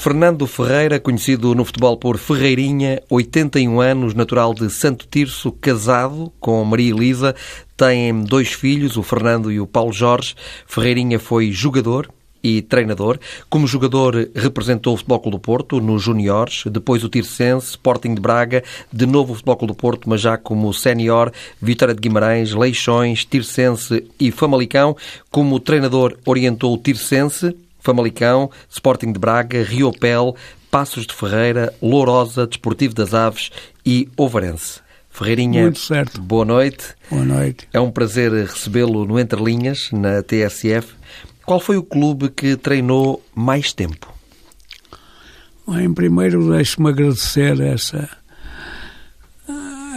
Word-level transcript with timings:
Fernando 0.00 0.46
Ferreira, 0.46 0.98
conhecido 0.98 1.54
no 1.54 1.62
futebol 1.62 1.94
por 1.94 2.16
Ferreirinha, 2.16 3.02
81 3.10 3.82
anos, 3.82 4.14
natural 4.14 4.54
de 4.54 4.70
Santo 4.70 5.06
Tirso, 5.06 5.52
casado 5.52 6.32
com 6.40 6.64
Maria 6.64 6.90
Elisa, 6.90 7.36
tem 7.76 8.22
dois 8.22 8.50
filhos, 8.50 8.96
o 8.96 9.02
Fernando 9.02 9.52
e 9.52 9.60
o 9.60 9.66
Paulo 9.66 9.92
Jorge. 9.92 10.34
Ferreirinha 10.66 11.18
foi 11.18 11.52
jogador, 11.52 12.08
e 12.42 12.62
treinador. 12.62 13.18
Como 13.50 13.66
jogador, 13.66 14.30
representou 14.34 14.94
o 14.94 14.96
Futebol 14.96 15.20
Clube 15.20 15.36
do 15.36 15.40
Porto 15.40 15.80
nos 15.82 16.02
juniores, 16.02 16.62
depois 16.72 17.04
o 17.04 17.08
Tirsense, 17.10 17.72
Sporting 17.72 18.14
de 18.14 18.22
Braga, 18.22 18.64
de 18.90 19.04
novo 19.04 19.34
o 19.34 19.34
Futebol 19.34 19.56
Clube 19.58 19.74
do 19.74 19.76
Porto, 19.76 20.08
mas 20.08 20.22
já 20.22 20.38
como 20.38 20.72
sénior, 20.72 21.30
Vitória 21.60 21.94
de 21.94 22.00
Guimarães, 22.00 22.54
Leixões, 22.54 23.26
Tirsense 23.26 24.06
e 24.18 24.30
Famalicão. 24.30 24.96
Como 25.30 25.60
treinador, 25.60 26.16
orientou 26.24 26.72
o 26.72 26.78
Tirsense, 26.78 27.54
Famalicão, 27.80 28.50
Sporting 28.68 29.12
de 29.12 29.18
Braga, 29.18 29.62
Riopel, 29.62 30.36
Passos 30.70 31.06
de 31.06 31.14
Ferreira, 31.14 31.72
Lourosa, 31.82 32.46
Desportivo 32.46 32.94
das 32.94 33.12
Aves 33.14 33.50
e 33.84 34.08
Ovarense. 34.16 34.80
Ferreirinha, 35.10 35.62
Muito 35.62 35.80
certo. 35.80 36.20
boa 36.20 36.44
noite. 36.44 36.94
Boa 37.10 37.24
noite. 37.24 37.68
É 37.72 37.80
um 37.80 37.90
prazer 37.90 38.30
recebê-lo 38.32 39.04
no 39.04 39.18
Entre 39.18 39.42
Linhas, 39.42 39.90
na 39.90 40.22
TSF. 40.22 40.94
Qual 41.44 41.58
foi 41.58 41.76
o 41.76 41.82
clube 41.82 42.28
que 42.28 42.56
treinou 42.56 43.20
mais 43.34 43.72
tempo? 43.72 44.12
Em 45.68 45.92
primeiro, 45.92 46.50
deixe-me 46.52 46.88
agradecer 46.90 47.60
essa, 47.60 48.08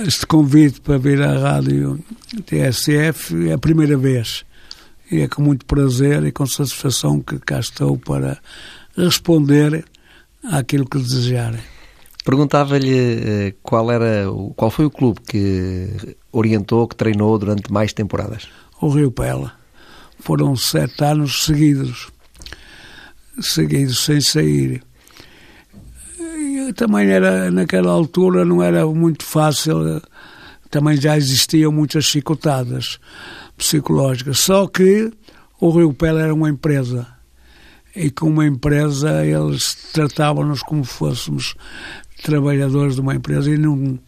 este 0.05 0.25
convite 0.25 0.81
para 0.81 0.97
vir 0.97 1.21
à 1.21 1.37
rádio 1.37 1.99
TSF. 2.45 3.49
É 3.49 3.53
a 3.53 3.57
primeira 3.57 3.97
vez 3.97 4.43
e 5.13 5.21
é 5.21 5.27
com 5.27 5.41
muito 5.41 5.65
prazer 5.65 6.23
e 6.25 6.31
com 6.31 6.45
satisfação 6.45 7.21
que 7.21 7.37
cá 7.39 7.59
estou 7.59 7.97
para 7.97 8.39
responder 8.97 9.85
àquilo 10.43 10.85
que 10.85 10.97
desejarem. 10.97 11.61
Perguntava-lhe 12.25 12.97
eh, 12.97 13.53
qual 13.61 13.91
era, 13.91 14.25
qual 14.55 14.71
foi 14.71 14.85
o 14.85 14.91
clube 14.91 15.19
que 15.21 16.15
orientou, 16.31 16.87
que 16.87 16.95
treinou 16.95 17.37
durante 17.37 17.71
mais 17.71 17.93
temporadas? 17.93 18.47
O 18.81 18.89
Rio 18.89 19.11
Pela. 19.11 19.53
Foram 20.19 20.55
sete 20.55 21.03
anos 21.03 21.43
seguidos, 21.43 22.09
seguidos 23.39 23.99
sem 23.99 24.21
sair. 24.21 24.81
E 26.17 26.73
também 26.73 27.09
era, 27.09 27.51
naquela 27.51 27.91
altura, 27.91 28.45
não 28.45 28.63
era 28.63 28.85
muito 28.87 29.25
fácil, 29.25 30.01
também 30.73 30.99
já 30.99 31.15
existiam 31.15 31.71
muitas 31.71 32.05
chicotadas 32.05 32.99
psicológicas. 33.55 34.39
Só 34.39 34.65
que 34.65 35.13
o 35.61 35.69
Rio 35.69 35.93
Pela 35.93 36.19
era 36.19 36.33
uma 36.33 36.49
empresa. 36.49 37.05
E 37.95 38.09
com 38.09 38.25
uma 38.25 38.47
empresa 38.47 39.23
eles 39.23 39.75
tratavam-nos 39.93 40.63
como 40.63 40.83
fôssemos 40.83 41.53
trabalhadores 42.23 42.95
de 42.95 43.01
uma 43.01 43.13
empresa 43.13 43.51
e 43.51 43.57
não 43.57 43.99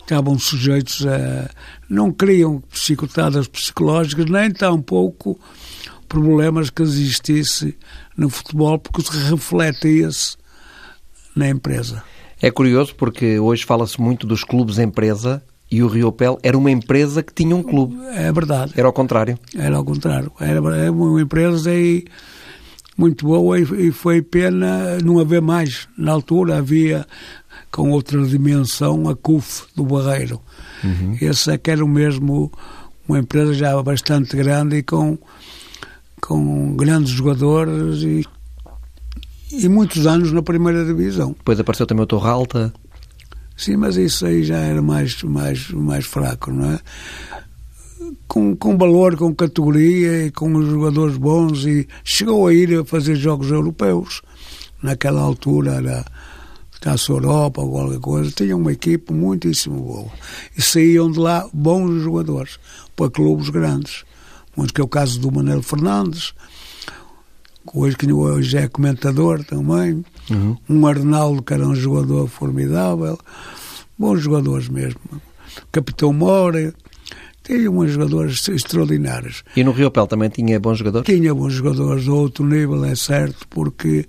estavam 0.00 0.38
sujeitos 0.38 1.04
a. 1.04 1.50
não 1.90 2.12
criam 2.12 2.62
chicotadas 2.70 3.48
psicológicas, 3.48 4.26
nem 4.26 4.52
tampouco 4.52 5.36
problemas 6.08 6.70
que 6.70 6.82
existisse 6.82 7.76
no 8.16 8.30
futebol, 8.30 8.78
porque 8.78 9.02
refletia-se 9.28 10.36
na 11.34 11.48
empresa. 11.48 12.04
É 12.40 12.48
curioso 12.48 12.94
porque 12.94 13.40
hoje 13.40 13.64
fala-se 13.64 14.00
muito 14.00 14.24
dos 14.24 14.44
clubes 14.44 14.78
empresa 14.78 15.42
e 15.72 15.82
o 15.82 15.88
Riopel 15.88 16.38
era 16.42 16.56
uma 16.56 16.70
empresa 16.70 17.22
que 17.22 17.32
tinha 17.32 17.56
um 17.56 17.62
clube. 17.62 17.96
É 18.14 18.30
verdade. 18.30 18.74
Era 18.76 18.86
ao 18.86 18.92
contrário. 18.92 19.38
Era 19.56 19.76
ao 19.76 19.84
contrário. 19.84 20.30
Era 20.38 20.60
uma 20.92 21.22
empresa 21.22 21.74
e 21.74 22.04
muito 22.96 23.24
boa 23.24 23.58
e 23.58 23.90
foi 23.90 24.20
pena 24.20 24.98
não 25.02 25.18
haver 25.18 25.40
mais. 25.40 25.88
Na 25.96 26.12
altura 26.12 26.58
havia 26.58 27.06
com 27.70 27.90
outra 27.90 28.22
dimensão 28.26 29.08
a 29.08 29.16
CUF 29.16 29.64
do 29.74 29.82
Barreiro. 29.82 30.38
Uhum. 30.84 31.16
Esse 31.18 31.52
é 31.52 31.56
que 31.56 31.70
era 31.70 31.82
o 31.82 31.88
mesmo 31.88 32.52
uma 33.08 33.18
empresa 33.18 33.54
já 33.54 33.82
bastante 33.82 34.36
grande 34.36 34.76
e 34.76 34.82
com, 34.82 35.16
com 36.20 36.76
grandes 36.76 37.12
jogadores 37.12 38.02
e, 38.02 38.26
e 39.52 39.68
muitos 39.70 40.06
anos 40.06 40.32
na 40.32 40.42
primeira 40.42 40.84
divisão. 40.84 41.32
Depois 41.32 41.58
apareceu 41.58 41.86
também 41.86 42.04
o 42.04 42.06
Torralta. 42.06 42.74
Sim, 43.62 43.76
mas 43.76 43.96
isso 43.96 44.26
aí 44.26 44.42
já 44.42 44.56
era 44.56 44.82
mais, 44.82 45.22
mais, 45.22 45.70
mais 45.70 46.04
fraco, 46.04 46.50
não 46.50 46.72
é? 46.72 46.80
Com, 48.26 48.56
com 48.56 48.76
valor, 48.76 49.16
com 49.16 49.32
categoria 49.32 50.26
e 50.26 50.32
com 50.32 50.60
jogadores 50.64 51.16
bons 51.16 51.64
e 51.64 51.86
chegou 52.02 52.48
a 52.48 52.52
ir 52.52 52.76
a 52.76 52.84
fazer 52.84 53.14
jogos 53.14 53.52
europeus. 53.52 54.20
Naquela 54.82 55.20
altura 55.20 55.74
era 55.74 56.04
Taça 56.80 57.12
Europa 57.12 57.60
ou 57.60 57.70
qualquer 57.70 58.00
coisa, 58.00 58.32
tinha 58.32 58.56
uma 58.56 58.72
equipe 58.72 59.12
muitíssimo 59.12 59.80
boa. 59.80 60.10
E 60.58 60.60
saíam 60.60 61.08
de 61.08 61.20
lá 61.20 61.48
bons 61.52 62.02
jogadores 62.02 62.58
para 62.96 63.12
clubes 63.12 63.48
grandes. 63.48 64.04
Muitos 64.56 64.72
que 64.72 64.80
é 64.80 64.84
o 64.84 64.88
caso 64.88 65.20
do 65.20 65.30
Manuel 65.30 65.62
Fernandes, 65.62 66.34
hoje, 67.72 67.96
que 67.96 68.12
hoje 68.12 68.56
é 68.56 68.66
comentador 68.66 69.44
também. 69.44 70.04
Uhum. 70.30 70.56
Um 70.68 70.86
Arnaldo, 70.86 71.42
que 71.42 71.52
era 71.52 71.66
um 71.66 71.74
jogador 71.74 72.26
formidável. 72.28 73.18
Bons 73.98 74.20
jogadores 74.20 74.68
mesmo. 74.68 75.00
Capitão 75.70 76.12
Moura. 76.12 76.74
Tinha 77.42 77.68
uns 77.70 77.90
jogadores 77.90 78.48
extraordinários. 78.48 79.42
E 79.56 79.64
no 79.64 79.72
Rio 79.72 79.90
Pel 79.90 80.06
também 80.06 80.28
tinha 80.28 80.60
bons 80.60 80.78
jogadores? 80.78 81.06
Tinha 81.06 81.34
bons 81.34 81.52
jogadores 81.52 82.04
de 82.04 82.10
outro 82.10 82.46
nível, 82.46 82.84
é 82.84 82.94
certo, 82.94 83.48
porque 83.48 84.06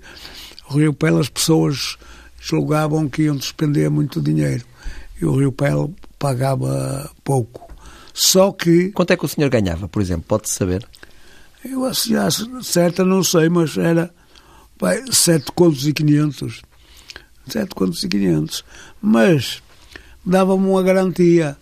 o 0.70 0.78
Rio 0.78 0.94
Pel 0.94 1.18
as 1.18 1.28
pessoas 1.28 1.96
julgavam 2.40 3.08
que 3.08 3.22
iam 3.22 3.34
despender 3.34 3.90
muito 3.90 4.20
dinheiro 4.20 4.64
e 5.20 5.24
o 5.24 5.36
Rio 5.36 5.50
Pel 5.50 5.94
pagava 6.18 7.10
pouco. 7.24 7.72
Só 8.12 8.52
que. 8.52 8.90
Quanto 8.92 9.12
é 9.12 9.16
que 9.16 9.24
o 9.24 9.28
senhor 9.28 9.50
ganhava, 9.50 9.88
por 9.88 10.00
exemplo? 10.00 10.24
Pode 10.28 10.48
saber? 10.48 10.86
Eu 11.64 11.84
assim, 11.84 12.14
certa 12.62 13.04
não 13.04 13.24
sei, 13.24 13.48
mas 13.48 13.76
era 13.76 14.12
pai, 14.84 15.02
7 15.10 15.50
contos 15.52 15.86
e 15.86 15.94
500. 15.94 16.60
7 17.48 17.74
contos 17.74 18.02
e 18.02 18.08
500. 18.08 18.62
Mas 19.00 19.62
dava-me 20.24 20.68
uma 20.68 20.82
garantia, 20.82 21.56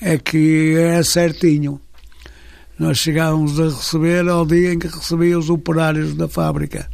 é 0.00 0.16
que 0.16 0.76
era 0.76 1.02
certinho. 1.02 1.80
Nós 2.78 2.98
chegávamos 2.98 3.58
a 3.58 3.64
receber 3.64 4.28
ao 4.28 4.46
dia 4.46 4.74
em 4.74 4.78
que 4.78 4.86
recebia 4.86 5.36
os 5.36 5.50
operários 5.50 6.14
da 6.14 6.28
fábrica. 6.28 6.88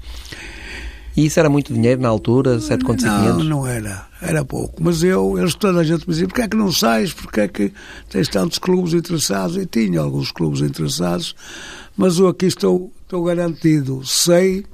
E 1.15 1.27
isso 1.27 1.39
era 1.39 1.51
muito 1.51 1.75
dinheiro 1.75 2.01
na 2.01 2.09
altura, 2.09 2.61
7 2.61 2.83
contos 2.83 3.05
não, 3.05 3.17
e 3.17 3.27
500? 3.27 3.47
Não, 3.47 3.67
era. 3.67 4.07
Era 4.23 4.45
pouco. 4.47 4.83
Mas 4.83 5.03
eu, 5.03 5.39
eles, 5.39 5.55
toda 5.55 5.81
a 5.81 5.85
gente 5.85 6.09
me 6.09 6.15
dizia, 6.15 6.29
porquê 6.29 6.43
é 6.43 6.49
que 6.49 6.57
não 6.57 6.73
sais? 6.73 7.13
Porquê 7.13 7.41
é 7.43 7.49
que 7.49 7.73
tens 8.09 8.29
tantos 8.29 8.59
clubes 8.59 8.95
interessados? 8.95 9.57
E 9.59 9.67
tinha 9.67 10.01
alguns 10.01 10.33
clubes 10.33 10.63
interessados, 10.63 11.35
mas 11.95 12.19
eu 12.19 12.29
aqui 12.29 12.47
estou, 12.47 12.91
estou 13.03 13.23
garantido. 13.23 14.01
Sei 14.07 14.65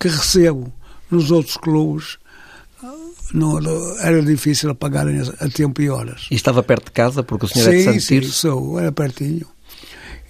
que 0.00 0.08
recebo 0.08 0.72
nos 1.10 1.30
outros 1.30 1.56
clubes 1.56 2.18
não, 3.32 3.58
era 4.00 4.22
difícil 4.22 4.74
pagarem 4.74 5.20
a, 5.20 5.48
tempo 5.48 5.80
e 5.80 5.88
horas. 5.88 6.26
E 6.30 6.34
estava 6.34 6.62
perto 6.62 6.86
de 6.86 6.92
casa, 6.92 7.22
porque 7.22 7.46
o 7.46 7.48
senhor 7.48 7.66
sim, 7.66 7.70
é 7.70 7.76
de 7.76 8.00
Santo 8.00 8.24
sim, 8.26 8.32
sou, 8.32 8.78
era 8.78 8.90
pertinho. 8.90 9.46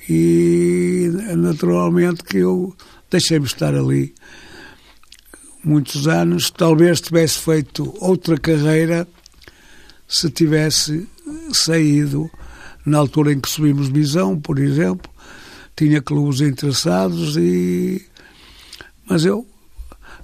E 0.08 1.10
naturalmente 1.36 2.22
que 2.22 2.38
eu 2.38 2.74
deixei-me 3.10 3.46
estar 3.46 3.74
ali 3.74 4.14
muitos 5.64 6.08
anos. 6.08 6.50
Talvez 6.50 7.00
tivesse 7.00 7.38
feito 7.38 7.94
outra 8.00 8.36
carreira 8.36 9.06
se 10.06 10.28
tivesse 10.30 11.08
saído 11.52 12.28
na 12.84 12.98
altura 12.98 13.32
em 13.32 13.40
que 13.40 13.48
subimos 13.48 13.88
visão, 13.88 14.38
por 14.38 14.58
exemplo. 14.58 15.10
Tinha 15.76 16.02
clubes 16.02 16.40
interessados 16.40 17.36
e. 17.36 18.04
Mas 19.08 19.24
eu 19.24 19.46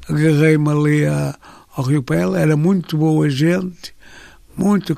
agarrei-me 0.09 0.71
ali 0.71 1.07
a, 1.07 1.35
ao 1.77 1.85
Rio 1.85 2.03
Pela, 2.03 2.41
era 2.41 2.57
muito 2.57 2.97
boa 2.97 3.29
gente, 3.29 3.95
muito, 4.57 4.97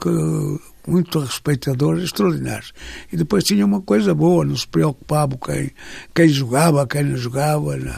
muito 0.87 1.19
respeitador, 1.21 1.99
extraordinário. 1.99 2.69
E 3.13 3.17
depois 3.17 3.45
tinha 3.45 3.65
uma 3.65 3.81
coisa 3.81 4.15
boa, 4.15 4.45
não 4.45 4.57
se 4.57 4.67
preocupava 4.67 5.37
quem, 5.37 5.71
quem 6.15 6.29
jogava, 6.29 6.87
quem 6.87 7.05
não 7.05 7.17
jogava. 7.17 7.77
Não 7.77 7.95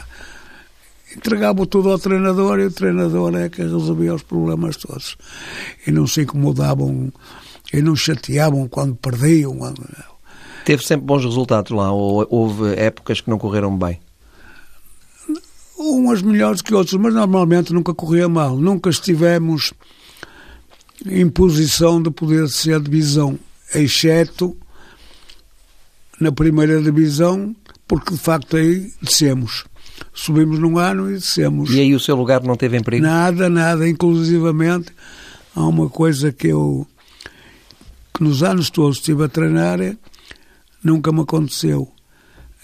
entregava 1.15 1.65
tudo 1.65 1.89
ao 1.91 1.99
treinador 1.99 2.59
e 2.59 2.65
o 2.65 2.71
treinador 2.71 3.35
é 3.35 3.49
que 3.49 3.61
resolvia 3.61 4.15
os 4.15 4.23
problemas 4.23 4.77
todos. 4.77 5.17
E 5.85 5.91
não 5.91 6.07
se 6.07 6.21
incomodavam 6.21 7.11
e 7.73 7.81
não 7.81 7.95
chateavam 7.95 8.67
quando 8.67 8.95
perdiam. 8.95 9.57
Teve 10.65 10.85
sempre 10.85 11.05
bons 11.05 11.23
resultados 11.23 11.71
lá 11.71 11.91
ou 11.91 12.25
houve 12.29 12.73
épocas 12.75 13.21
que 13.21 13.29
não 13.29 13.37
correram 13.37 13.77
bem? 13.77 13.99
Umas 15.81 16.21
melhores 16.21 16.61
que 16.61 16.73
outras, 16.73 16.99
mas 16.99 17.13
normalmente 17.13 17.73
nunca 17.73 17.93
corria 17.93 18.29
mal. 18.29 18.55
Nunca 18.55 18.89
estivemos 18.89 19.73
em 21.05 21.27
posição 21.27 22.01
de 22.01 22.11
poder 22.11 22.47
ser 22.49 22.79
divisão, 22.79 23.39
exceto 23.73 24.55
na 26.19 26.31
primeira 26.31 26.79
divisão, 26.81 27.55
porque 27.87 28.13
de 28.13 28.19
facto 28.19 28.57
aí 28.57 28.93
descemos 29.01 29.65
subimos 30.13 30.59
num 30.59 30.77
ano 30.77 31.09
e 31.09 31.15
descemos. 31.15 31.69
E 31.71 31.79
aí 31.79 31.95
o 31.95 31.99
seu 31.99 32.15
lugar 32.15 32.43
não 32.43 32.55
teve 32.55 32.77
em 32.77 32.83
perigo? 32.83 33.03
Nada, 33.03 33.49
nada. 33.49 33.87
Inclusivamente, 33.87 34.91
há 35.55 35.65
uma 35.65 35.89
coisa 35.89 36.31
que 36.31 36.47
eu, 36.47 36.87
que 38.13 38.23
nos 38.23 38.43
anos 38.43 38.69
todos 38.69 38.97
estive 38.97 39.23
a 39.23 39.29
treinar, 39.29 39.79
nunca 40.83 41.11
me 41.11 41.21
aconteceu. 41.21 41.91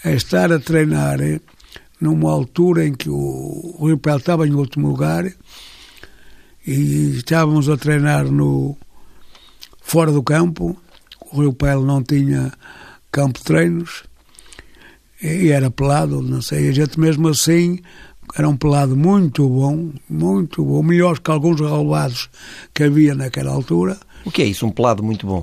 É 0.04 0.14
estar 0.14 0.52
a 0.52 0.58
treinar 0.58 1.18
numa 2.00 2.30
altura 2.30 2.86
em 2.86 2.92
que 2.92 3.08
o, 3.10 3.76
Rio 3.80 3.98
Pel 3.98 4.16
estava 4.16 4.46
em 4.46 4.54
último 4.54 4.88
lugar 4.88 5.30
e 6.66 7.16
estávamos 7.16 7.68
a 7.68 7.76
treinar 7.76 8.30
no 8.30 8.76
fora 9.82 10.12
do 10.12 10.22
campo. 10.22 10.76
O 11.32 11.40
Rio 11.40 11.52
Pel 11.52 11.82
não 11.82 12.02
tinha 12.02 12.52
campo 13.10 13.38
de 13.38 13.44
treinos 13.44 14.04
e 15.22 15.48
era 15.48 15.70
pelado, 15.70 16.22
não 16.22 16.40
sei, 16.40 16.68
a 16.68 16.72
gente 16.72 16.98
mesmo 17.00 17.28
assim 17.28 17.80
era 18.36 18.48
um 18.48 18.56
pelado 18.56 18.96
muito 18.96 19.48
bom, 19.48 19.90
muito 20.08 20.64
bom, 20.64 20.82
melhor 20.82 21.18
que 21.18 21.30
alguns 21.30 21.60
relevados 21.60 22.28
que 22.74 22.84
havia 22.84 23.14
naquela 23.14 23.50
altura. 23.50 23.98
O 24.24 24.30
que 24.30 24.42
é 24.42 24.44
isso, 24.44 24.66
um 24.66 24.70
pelado 24.70 25.02
muito 25.02 25.26
bom? 25.26 25.42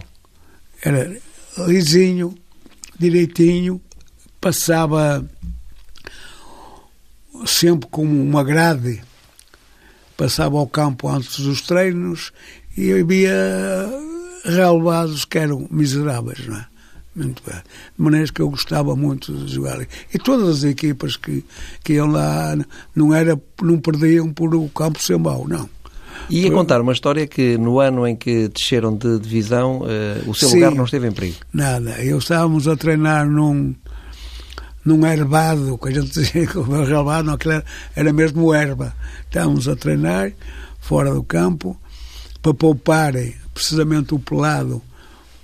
Era 0.81 1.17
lisinho, 1.67 2.35
direitinho, 2.97 3.81
passava 4.39 5.25
sempre 7.45 7.87
com 7.89 8.03
uma 8.03 8.43
grade, 8.43 9.01
passava 10.17 10.57
ao 10.57 10.67
campo 10.67 11.07
antes 11.07 11.39
dos 11.39 11.61
treinos 11.61 12.31
e 12.77 12.91
havia 12.91 13.33
relevados 14.43 15.25
que 15.25 15.37
eram 15.37 15.67
miseráveis, 15.71 16.45
não 16.47 16.57
é? 16.57 16.65
Muito 17.15 17.41
bem. 17.47 17.55
De 17.57 18.03
maneira 18.03 18.27
que 18.31 18.41
eu 18.41 18.49
gostava 18.49 18.93
muito 18.95 19.31
de 19.33 19.53
jogar. 19.53 19.87
E 20.13 20.19
todas 20.19 20.49
as 20.49 20.63
equipas 20.65 21.15
que, 21.15 21.45
que 21.81 21.93
iam 21.93 22.07
lá 22.07 22.57
não, 22.93 23.13
era, 23.13 23.39
não 23.61 23.79
perdiam 23.79 24.33
por 24.33 24.53
o 24.53 24.67
campo 24.67 25.01
ser 25.01 25.17
mau, 25.17 25.47
não. 25.47 25.69
E 26.29 26.41
ia 26.41 26.51
contar 26.51 26.81
uma 26.81 26.91
história 26.91 27.25
que 27.27 27.57
no 27.57 27.79
ano 27.79 28.05
em 28.07 28.15
que 28.15 28.49
desceram 28.49 28.95
de 28.95 29.19
divisão, 29.19 29.81
uh, 29.81 30.29
o 30.29 30.33
seu 30.33 30.49
Sim, 30.49 30.55
lugar 30.55 30.75
não 30.75 30.85
esteve 30.85 31.07
em 31.07 31.11
perigo. 31.11 31.37
Nada. 31.53 32.03
Eu 32.03 32.17
estávamos 32.17 32.67
a 32.67 32.75
treinar 32.75 33.29
num, 33.29 33.75
num 34.85 35.05
herbado, 35.05 35.77
que 35.77 35.89
a 35.89 35.91
gente 35.91 36.11
dizia 36.13 36.47
que 36.47 36.57
o 36.57 36.83
herbado, 36.83 37.27
não, 37.27 37.33
aquilo 37.33 37.61
era, 37.95 38.13
mesmo 38.13 38.53
erva. 38.53 38.95
Estávamos 39.25 39.67
a 39.67 39.75
treinar 39.75 40.31
fora 40.79 41.13
do 41.13 41.23
campo 41.23 41.77
para 42.41 42.53
pouparem 42.53 43.35
precisamente 43.53 44.13
o 44.13 44.19
pelado 44.19 44.81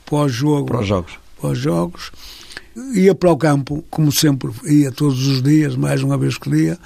para 0.05 0.19
o 0.19 0.29
jogo. 0.29 0.67
Para 0.67 0.81
os 0.81 0.88
jogos 0.88 1.21
aos 1.43 1.57
jogos, 1.57 2.11
ia 2.93 3.13
para 3.15 3.31
o 3.31 3.38
campo, 3.38 3.83
como 3.89 4.11
sempre 4.11 4.51
ia 4.65 4.91
todos 4.91 5.25
os 5.27 5.41
dias, 5.41 5.75
mais 5.75 6.03
uma 6.03 6.17
vez 6.17 6.38
que 6.38 6.49
dia, 6.49 6.77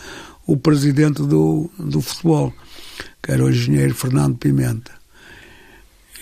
o 0.45 0.57
presidente 0.57 1.21
do, 1.21 1.69
do 1.77 2.01
futebol, 2.01 2.53
que 3.21 3.31
era 3.31 3.43
o 3.43 3.49
engenheiro 3.49 3.93
Fernando 3.93 4.37
Pimenta. 4.37 4.91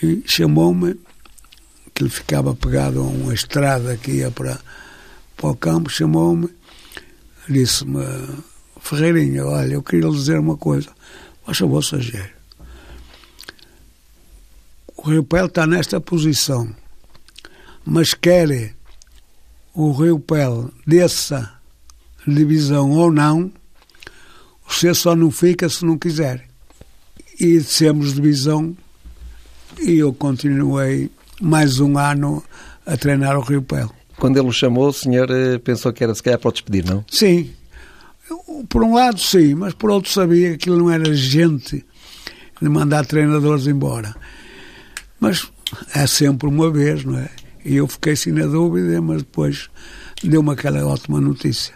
E 0.02 0.22
chamou-me, 0.26 0.96
que 1.94 2.02
ele 2.02 2.10
ficava 2.10 2.54
pegado 2.54 3.00
a 3.00 3.04
uma 3.04 3.32
estrada 3.32 3.96
que 3.96 4.10
ia 4.10 4.30
para, 4.30 4.58
para 5.36 5.50
o 5.50 5.56
campo, 5.56 5.90
chamou-me, 5.90 6.48
disse-me, 7.48 8.04
Ferreirinha, 8.80 9.44
olha, 9.44 9.74
eu 9.74 9.82
queria 9.82 10.08
lhe 10.08 10.16
dizer 10.16 10.38
uma 10.38 10.56
coisa, 10.56 10.90
faz 11.44 11.58
favor, 11.58 11.82
Sageiro. 11.82 12.34
O 14.96 15.10
Rio 15.10 15.24
Pel 15.24 15.46
está 15.46 15.66
nesta 15.66 16.00
posição 16.00 16.74
mas 17.84 18.14
quer 18.14 18.74
o 19.74 19.92
Rio 19.92 20.18
Pel 20.18 20.70
desça 20.86 21.52
divisão 22.26 22.92
ou 22.92 23.12
não, 23.12 23.52
você 24.66 24.94
só 24.94 25.14
não 25.14 25.30
fica 25.30 25.68
se 25.68 25.84
não 25.84 25.98
quiser. 25.98 26.48
E 27.38 27.58
descemos 27.58 28.14
divisão 28.14 28.74
e 29.78 29.98
eu 29.98 30.14
continuei 30.14 31.10
mais 31.40 31.80
um 31.80 31.98
ano 31.98 32.42
a 32.86 32.96
treinar 32.96 33.36
o 33.36 33.42
Rio 33.42 33.60
Pel. 33.60 33.92
Quando 34.16 34.38
ele 34.38 34.48
o 34.48 34.52
chamou, 34.52 34.88
o 34.88 34.92
senhor 34.92 35.30
eh, 35.30 35.58
pensou 35.58 35.92
que 35.92 36.02
era 36.04 36.14
se 36.14 36.22
calhar 36.22 36.38
para 36.38 36.48
o 36.48 36.52
despedir, 36.52 36.84
não? 36.84 37.04
Sim. 37.10 37.50
Por 38.68 38.82
um 38.82 38.94
lado, 38.94 39.20
sim, 39.20 39.54
mas 39.54 39.74
por 39.74 39.90
outro 39.90 40.10
sabia 40.10 40.50
que 40.50 40.54
aquilo 40.54 40.78
não 40.78 40.90
era 40.90 41.14
gente 41.14 41.84
de 42.60 42.68
mandar 42.68 43.04
treinadores 43.04 43.66
embora. 43.66 44.14
Mas 45.20 45.50
é 45.94 46.06
sempre 46.06 46.48
uma 46.48 46.70
vez, 46.70 47.04
não 47.04 47.18
é? 47.18 47.28
E 47.64 47.76
eu 47.76 47.86
fiquei 47.86 48.12
assim 48.12 48.30
na 48.32 48.46
dúvida, 48.46 49.00
mas 49.00 49.22
depois 49.22 49.68
deu-me 50.22 50.52
aquela 50.52 50.84
ótima 50.86 51.20
notícia. 51.20 51.74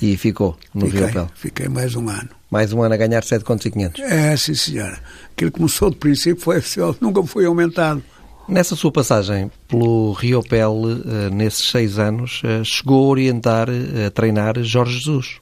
E 0.00 0.16
ficou 0.16 0.58
no 0.74 0.86
fiquei? 0.86 1.26
Fiquei 1.34 1.68
mais 1.68 1.94
um 1.94 2.08
ano. 2.08 2.28
Mais 2.50 2.72
um 2.72 2.82
ano 2.82 2.94
a 2.94 2.96
ganhar 2.96 3.24
7 3.24 3.44
contos 3.44 3.66
e 3.66 3.70
500? 3.70 4.00
É, 4.02 4.36
sim 4.36 4.54
senhora. 4.54 4.98
Aquilo 5.32 5.50
que 5.50 5.58
começou 5.58 5.90
de 5.90 5.96
princípio 5.96 6.42
foi 6.42 6.62
nunca 7.00 7.22
foi 7.22 7.46
aumentado. 7.46 8.02
Nessa 8.48 8.76
sua 8.76 8.92
passagem 8.92 9.50
pelo 9.66 10.12
Rio 10.12 10.40
Pel, 10.40 10.82
eh, 11.04 11.30
nesses 11.30 11.68
seis 11.68 11.98
anos, 11.98 12.42
eh, 12.44 12.62
chegou 12.62 13.06
a 13.06 13.08
orientar, 13.08 13.68
eh, 13.68 14.06
a 14.06 14.10
treinar 14.10 14.62
Jorge 14.62 14.98
Jesus. 14.98 15.40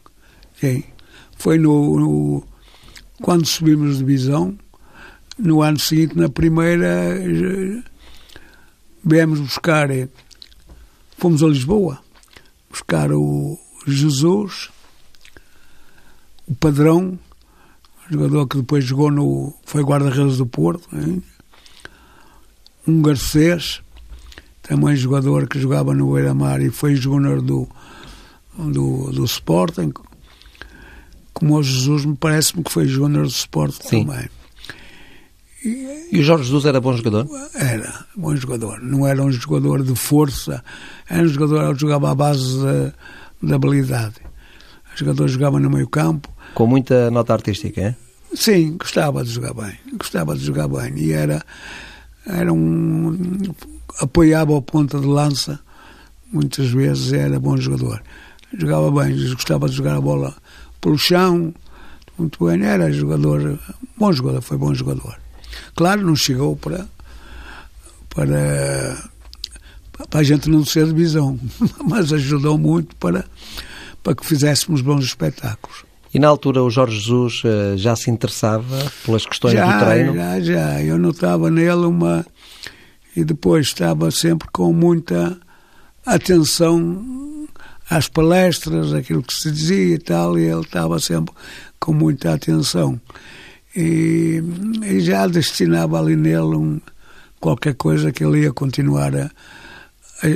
Sim. 0.59 0.83
Foi 1.37 1.59
no, 1.59 2.01
no 2.01 2.45
quando 3.21 3.45
subimos 3.45 3.93
de 3.93 3.99
divisão, 3.99 4.57
no 5.39 5.61
ano 5.61 5.79
seguinte, 5.79 6.17
na 6.17 6.31
primeira, 6.31 7.19
viemos 9.05 9.39
buscar, 9.39 9.89
fomos 11.19 11.43
a 11.43 11.47
Lisboa, 11.47 11.99
buscar 12.71 13.13
o 13.13 13.59
Jesus, 13.87 14.71
o 16.47 16.55
Padrão, 16.55 17.19
jogador 18.11 18.47
que 18.47 18.57
depois 18.57 18.83
jogou 18.83 19.11
no. 19.11 19.53
foi 19.67 19.83
guarda-redes 19.83 20.39
do 20.39 20.47
Porto, 20.47 20.89
hein? 20.97 21.23
Um 22.87 23.03
Garcês, 23.03 23.81
também 24.63 24.97
jogador 24.97 25.49
que 25.49 25.59
jogava 25.59 25.95
no 25.95 26.13
Beira-Mar 26.13 26.61
e 26.61 26.71
foi 26.71 26.95
júnior 26.95 27.41
do, 27.41 27.69
do, 28.57 29.11
do 29.13 29.25
Sporting. 29.25 29.93
Como 31.33 31.57
o 31.57 31.63
Jesus, 31.63 32.05
me 32.05 32.17
parece-me 32.17 32.63
que 32.63 32.71
foi 32.71 32.87
júnior 32.87 33.25
do 33.25 33.31
Sporting 33.31 33.89
Sim. 33.89 34.07
também. 34.07 34.29
E 35.65 36.21
o 36.21 36.23
Jorge 36.23 36.45
Jesus 36.45 36.67
era 36.67 36.79
bom 36.79 36.95
jogador? 36.95 37.27
Era, 37.55 38.05
bom 38.15 38.37
jogador. 38.37 38.81
Não 38.83 39.07
era 39.07 39.23
um 39.23 39.33
jogador 39.33 39.83
de 39.83 39.95
força, 39.95 40.63
era 41.09 41.23
um 41.23 41.29
jogador 41.29 41.75
que 41.75 41.81
jogava 41.81 42.11
à 42.11 42.15
base 42.15 42.59
da, 43.43 43.57
habilidade. 43.57 44.17
O 44.95 44.99
jogador 44.99 45.27
jogava 45.27 45.59
no 45.59 45.71
meio 45.71 45.89
campo. 45.89 46.29
Com 46.55 46.67
muita 46.67 47.11
nota 47.11 47.33
artística, 47.33 47.81
é? 47.81 47.97
Sim, 48.35 48.77
gostava 48.77 49.25
de 49.25 49.31
jogar 49.31 49.55
bem. 49.55 49.73
Gostava 49.97 50.37
de 50.37 50.45
jogar 50.45 50.69
bem. 50.69 50.99
E 50.99 51.13
era, 51.13 51.43
era 52.27 52.53
um. 52.53 53.17
apoiava 54.01 54.57
a 54.57 54.63
ponta 54.63 54.99
de 54.99 55.07
lança, 55.07 55.61
muitas 56.33 56.69
vezes 56.69 57.13
era 57.13 57.39
bom 57.39 57.57
jogador. 57.57 58.03
Jogava 58.57 58.91
bem, 58.91 59.17
gostava 59.33 59.69
de 59.69 59.75
jogar 59.75 59.97
a 59.97 60.01
bola 60.01 60.35
pelo 60.81 60.97
chão, 60.97 61.53
muito 62.17 62.45
bem. 62.45 62.63
Era 62.63 62.91
jogador, 62.93 63.59
bom 63.97 64.13
jogador, 64.13 64.41
foi 64.41 64.57
bom 64.57 64.75
jogador. 64.75 65.19
Claro, 65.75 66.07
não 66.07 66.17
chegou 66.17 66.57
para, 66.57 66.87
para, 68.09 69.11
para 70.09 70.21
a 70.21 70.23
gente 70.23 70.49
não 70.49 70.65
ser 70.65 70.87
de 70.87 70.95
visão, 70.95 71.39
mas 71.85 72.13
ajudou 72.13 72.57
muito 72.57 72.95
para, 72.97 73.25
para 74.03 74.15
que 74.15 74.25
fizéssemos 74.25 74.81
bons 74.81 75.05
espetáculos. 75.05 75.85
E 76.15 76.19
na 76.19 76.29
altura 76.29 76.63
o 76.63 76.71
Jorge 76.71 77.01
Jesus 77.01 77.43
eh, 77.45 77.77
já 77.77 77.97
se 77.97 78.09
interessava 78.09 78.93
pelas 79.05 79.27
questões 79.27 79.55
já, 79.55 79.79
do 79.79 79.85
treino? 79.85 80.15
Já, 80.15 80.41
já. 80.41 80.83
Eu 80.83 80.97
notava 80.97 81.51
nele 81.51 81.87
uma. 81.87 82.25
E 83.17 83.25
depois 83.25 83.67
estava 83.67 84.11
sempre 84.13 84.49
com 84.53 84.73
muita 84.73 85.37
atenção 86.07 87.49
às 87.91 88.09
palestras, 88.09 88.93
aquilo 88.93 89.23
que 89.23 89.35
se 89.35 89.51
dizia 89.51 89.97
e 89.97 89.99
tal, 89.99 90.39
e 90.39 90.45
ele 90.45 90.61
estava 90.61 90.99
sempre 91.01 91.35
com 91.79 91.93
muita 91.93 92.33
atenção 92.33 93.01
e, 93.77 94.43
e 94.83 95.01
já 95.01 95.27
destinava 95.27 95.99
ali 95.99 96.17
nele 96.17 96.57
um, 96.57 96.81
qualquer 97.41 97.75
coisa 97.75 98.13
que 98.13 98.25
ele 98.25 98.43
ia 98.43 98.53
continuar 98.53 99.15
a, 99.17 99.31
a, 100.23 100.29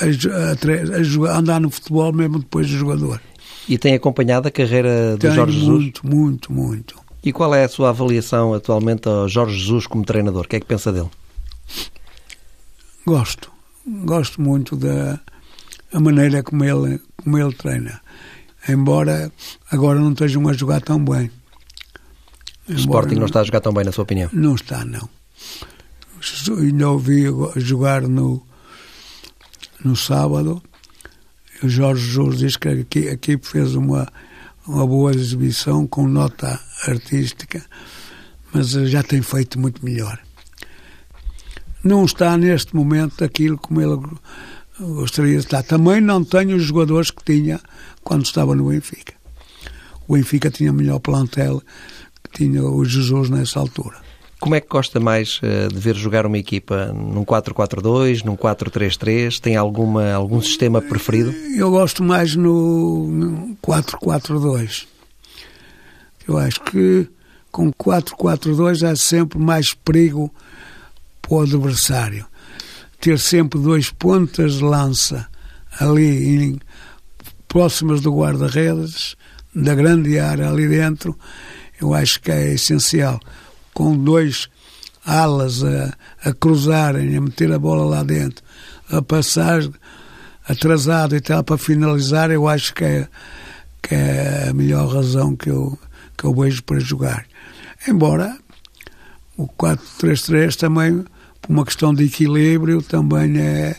a, 0.00 1.28
a, 1.32 1.38
andar 1.38 1.60
no 1.60 1.70
futebol 1.70 2.12
mesmo 2.12 2.38
depois 2.38 2.68
de 2.68 2.76
jogador. 2.76 3.20
E 3.68 3.78
tem 3.78 3.94
acompanhado 3.94 4.48
a 4.48 4.50
carreira 4.50 5.16
do 5.16 5.30
Jorge 5.30 5.58
Jesus? 5.58 5.68
Muito, 5.68 6.06
muito, 6.06 6.52
muito. 6.52 7.04
E 7.22 7.32
qual 7.32 7.54
é 7.54 7.64
a 7.64 7.68
sua 7.68 7.88
avaliação 7.88 8.52
atualmente 8.52 9.08
ao 9.08 9.28
Jorge 9.28 9.58
Jesus 9.58 9.86
como 9.86 10.04
treinador? 10.04 10.44
O 10.44 10.48
que 10.48 10.56
é 10.56 10.60
que 10.60 10.66
pensa 10.66 10.92
dele? 10.92 11.08
Gosto. 13.06 13.50
Gosto 13.86 14.40
muito 14.40 14.76
da 14.76 15.18
a 15.92 16.00
maneira 16.00 16.42
como 16.42 16.64
ele, 16.64 17.00
como 17.22 17.38
ele 17.38 17.52
treina. 17.54 18.00
Embora 18.68 19.32
agora 19.70 19.98
não 20.00 20.12
estejam 20.12 20.46
a 20.48 20.52
jogar 20.52 20.80
tão 20.80 21.02
bem. 21.02 21.30
O 22.68 22.72
Sporting 22.72 23.16
não 23.16 23.26
está 23.26 23.40
a 23.40 23.44
jogar 23.44 23.60
tão 23.60 23.72
bem, 23.72 23.84
na 23.84 23.92
sua 23.92 24.04
opinião? 24.04 24.28
Não 24.32 24.54
está, 24.54 24.84
não. 24.84 25.08
Ainda 26.58 26.90
ouvi 26.90 27.24
jogar 27.56 28.02
no, 28.02 28.42
no 29.84 29.94
sábado 29.94 30.62
Jorge 31.62 32.06
Jesus 32.10 32.38
diz 32.38 32.56
que 32.56 32.68
a 32.68 32.72
equipe 33.12 33.46
fez 33.46 33.74
uma, 33.74 34.10
uma 34.66 34.86
boa 34.86 35.14
exibição 35.14 35.86
com 35.86 36.06
nota 36.08 36.60
artística, 36.86 37.64
mas 38.52 38.70
já 38.70 39.02
tem 39.02 39.22
feito 39.22 39.58
muito 39.58 39.84
melhor. 39.84 40.18
Não 41.82 42.04
está 42.04 42.36
neste 42.36 42.74
momento 42.74 43.24
aquilo 43.24 43.58
como 43.58 43.80
ele 43.80 44.00
gostaria 44.80 45.38
de 45.38 45.44
estar. 45.44 45.62
Também 45.62 46.00
não 46.00 46.24
tem 46.24 46.52
os 46.54 46.62
jogadores 46.62 47.10
que 47.10 47.24
tinha 47.24 47.60
quando 48.02 48.24
estava 48.24 48.54
no 48.54 48.68
Benfica. 48.68 49.14
O 50.08 50.14
Benfica 50.14 50.50
tinha 50.50 50.72
melhor 50.72 50.98
plantel 50.98 51.62
que 52.22 52.44
tinha 52.44 52.62
o 52.62 52.84
Jesus 52.84 53.30
nessa 53.30 53.60
altura. 53.60 54.03
Como 54.44 54.56
é 54.56 54.60
que 54.60 54.68
gosta 54.68 55.00
mais 55.00 55.40
uh, 55.42 55.72
de 55.72 55.80
ver 55.80 55.96
jogar 55.96 56.26
uma 56.26 56.36
equipa? 56.36 56.92
Num 56.92 57.24
4-4-2, 57.24 58.24
num 58.24 58.36
4-3-3? 58.36 59.40
Tem 59.40 59.56
alguma, 59.56 60.12
algum 60.12 60.38
sistema 60.42 60.82
preferido? 60.82 61.32
Eu 61.56 61.70
gosto 61.70 62.04
mais 62.04 62.36
no 62.36 63.56
4-4-2. 63.66 64.84
Eu 66.28 66.36
acho 66.36 66.60
que 66.60 67.08
com 67.50 67.72
4-4-2 67.72 68.86
há 68.86 68.94
sempre 68.94 69.38
mais 69.38 69.72
perigo 69.72 70.30
para 71.22 71.34
o 71.36 71.40
adversário. 71.40 72.26
Ter 73.00 73.18
sempre 73.18 73.58
dois 73.58 73.88
pontas 73.88 74.56
de 74.56 74.62
lança 74.62 75.26
ali 75.80 76.36
em, 76.36 76.60
próximas 77.48 78.02
do 78.02 78.14
guarda-redes, 78.14 79.16
da 79.54 79.74
grande 79.74 80.18
área 80.18 80.50
ali 80.50 80.68
dentro, 80.68 81.18
eu 81.80 81.94
acho 81.94 82.20
que 82.20 82.30
é 82.30 82.52
essencial 82.52 83.18
com 83.74 83.96
dois 83.96 84.48
alas 85.04 85.62
a, 85.62 85.92
a 86.24 86.32
cruzarem, 86.32 87.16
a 87.16 87.20
meter 87.20 87.52
a 87.52 87.58
bola 87.58 87.84
lá 87.84 88.02
dentro, 88.02 88.42
a 88.90 89.02
passar 89.02 89.60
atrasado 90.48 91.16
e 91.16 91.20
tal 91.20 91.42
para 91.42 91.58
finalizar, 91.58 92.30
eu 92.30 92.48
acho 92.48 92.74
que 92.74 92.84
é, 92.84 93.08
que 93.82 93.94
é 93.94 94.48
a 94.50 94.54
melhor 94.54 94.86
razão 94.88 95.36
que 95.36 95.50
eu, 95.50 95.78
que 96.16 96.24
eu 96.24 96.34
vejo 96.34 96.62
para 96.62 96.78
jogar. 96.78 97.26
Embora 97.86 98.36
o 99.36 99.48
4-3-3 99.48 100.56
também, 100.56 101.04
por 101.42 101.50
uma 101.50 101.64
questão 101.64 101.92
de 101.92 102.04
equilíbrio, 102.04 102.80
também 102.80 103.38
é, 103.38 103.76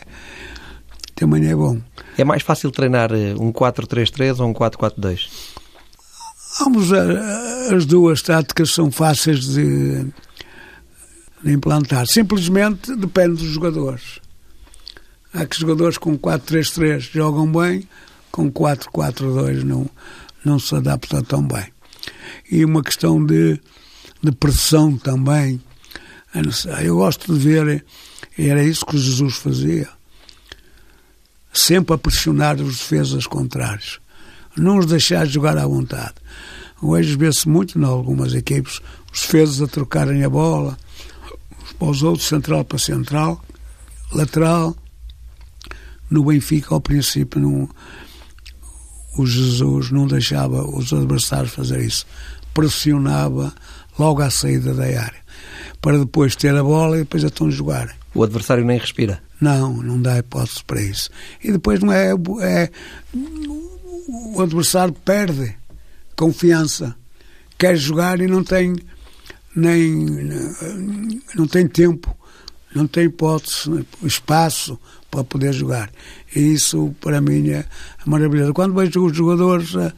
também 1.14 1.48
é 1.48 1.54
bom. 1.54 1.80
É 2.18 2.24
mais 2.24 2.42
fácil 2.42 2.70
treinar 2.70 3.10
eh, 3.12 3.34
um 3.38 3.52
4-3-3 3.52 4.40
ou 4.40 4.48
um 4.48 4.54
4-4-2? 4.54 5.55
Vamos, 6.58 6.90
as 6.92 7.84
duas 7.84 8.22
táticas 8.22 8.70
são 8.70 8.90
fáceis 8.90 9.40
de, 9.40 10.06
de 11.42 11.52
implantar. 11.52 12.06
Simplesmente 12.06 12.96
depende 12.96 13.42
dos 13.42 13.52
jogadores. 13.52 14.20
Há 15.34 15.44
que 15.44 15.58
jogadores 15.58 15.98
com 15.98 16.18
4-3-3 16.18 17.10
jogam 17.12 17.50
bem, 17.52 17.86
com 18.30 18.50
4-4-2 18.50 19.64
não, 19.64 19.88
não 20.42 20.58
se 20.58 20.74
adaptam 20.74 21.22
tão 21.22 21.46
bem. 21.46 21.66
E 22.50 22.64
uma 22.64 22.82
questão 22.82 23.24
de, 23.24 23.60
de 24.22 24.32
pressão 24.32 24.96
também. 24.96 25.60
Eu 26.82 26.96
gosto 26.96 27.34
de 27.34 27.38
ver, 27.38 27.84
era 28.38 28.64
isso 28.64 28.86
que 28.86 28.96
Jesus 28.96 29.36
fazia. 29.36 29.88
Sempre 31.52 31.94
a 31.94 31.98
pressionar 31.98 32.56
os 32.56 32.78
defesas 32.78 33.26
contrários 33.26 34.00
não 34.56 34.78
os 34.78 34.86
deixar 34.86 35.26
jogar 35.26 35.56
à 35.58 35.66
vontade. 35.66 36.14
Hoje 36.82 37.16
vê-se 37.16 37.48
muito 37.48 37.78
em 37.78 37.84
algumas 37.84 38.34
equipes 38.34 38.80
os 39.12 39.22
defesas 39.22 39.62
a 39.62 39.66
trocarem 39.66 40.24
a 40.24 40.28
bola, 40.28 40.76
para 41.78 41.88
os 41.88 42.02
outros, 42.02 42.28
central 42.28 42.64
para 42.64 42.78
central, 42.78 43.42
lateral. 44.12 44.76
No 46.08 46.24
Benfica, 46.24 46.74
ao 46.74 46.80
princípio, 46.80 47.40
não, 47.40 47.68
o 49.18 49.26
Jesus 49.26 49.90
não 49.90 50.06
deixava 50.06 50.62
os 50.64 50.92
adversários 50.92 51.52
fazer 51.52 51.80
isso. 51.80 52.06
Pressionava 52.54 53.52
logo 53.98 54.22
à 54.22 54.30
saída 54.30 54.72
da 54.74 54.84
área, 54.84 55.20
para 55.80 55.98
depois 55.98 56.36
ter 56.36 56.54
a 56.54 56.62
bola 56.62 56.96
e 56.96 57.00
depois 57.00 57.24
então 57.24 57.50
jogar. 57.50 57.96
O 58.14 58.22
adversário 58.22 58.64
nem 58.64 58.78
respira? 58.78 59.22
Não, 59.40 59.82
não 59.82 60.00
dá 60.00 60.18
hipótese 60.18 60.62
para 60.64 60.80
isso. 60.80 61.10
E 61.42 61.52
depois 61.52 61.80
não 61.80 61.92
é, 61.92 62.12
é 62.42 62.70
o 64.08 64.40
adversário 64.40 64.94
perde 64.94 65.56
confiança, 66.14 66.96
quer 67.58 67.76
jogar 67.76 68.20
e 68.20 68.26
não 68.26 68.42
tem 68.42 68.74
nem 69.54 70.06
não 71.34 71.46
tem 71.46 71.66
tempo, 71.66 72.14
não 72.74 72.86
tem 72.86 73.06
hipótese, 73.06 73.86
espaço 74.02 74.78
para 75.10 75.24
poder 75.24 75.52
jogar. 75.52 75.90
E 76.34 76.40
isso 76.40 76.94
para 77.00 77.20
mim 77.20 77.48
é 77.48 77.64
maravilhoso. 78.04 78.52
Quando 78.52 78.74
vejo 78.74 79.06
os 79.06 79.16
jogadores, 79.16 79.74
eh, 79.74 79.92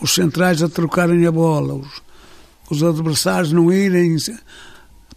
os 0.00 0.12
centrais 0.12 0.62
a 0.62 0.68
trocarem 0.68 1.24
a 1.26 1.30
bola, 1.32 1.74
os, 1.74 2.02
os 2.68 2.82
adversários 2.82 3.52
não 3.52 3.72
irem 3.72 4.16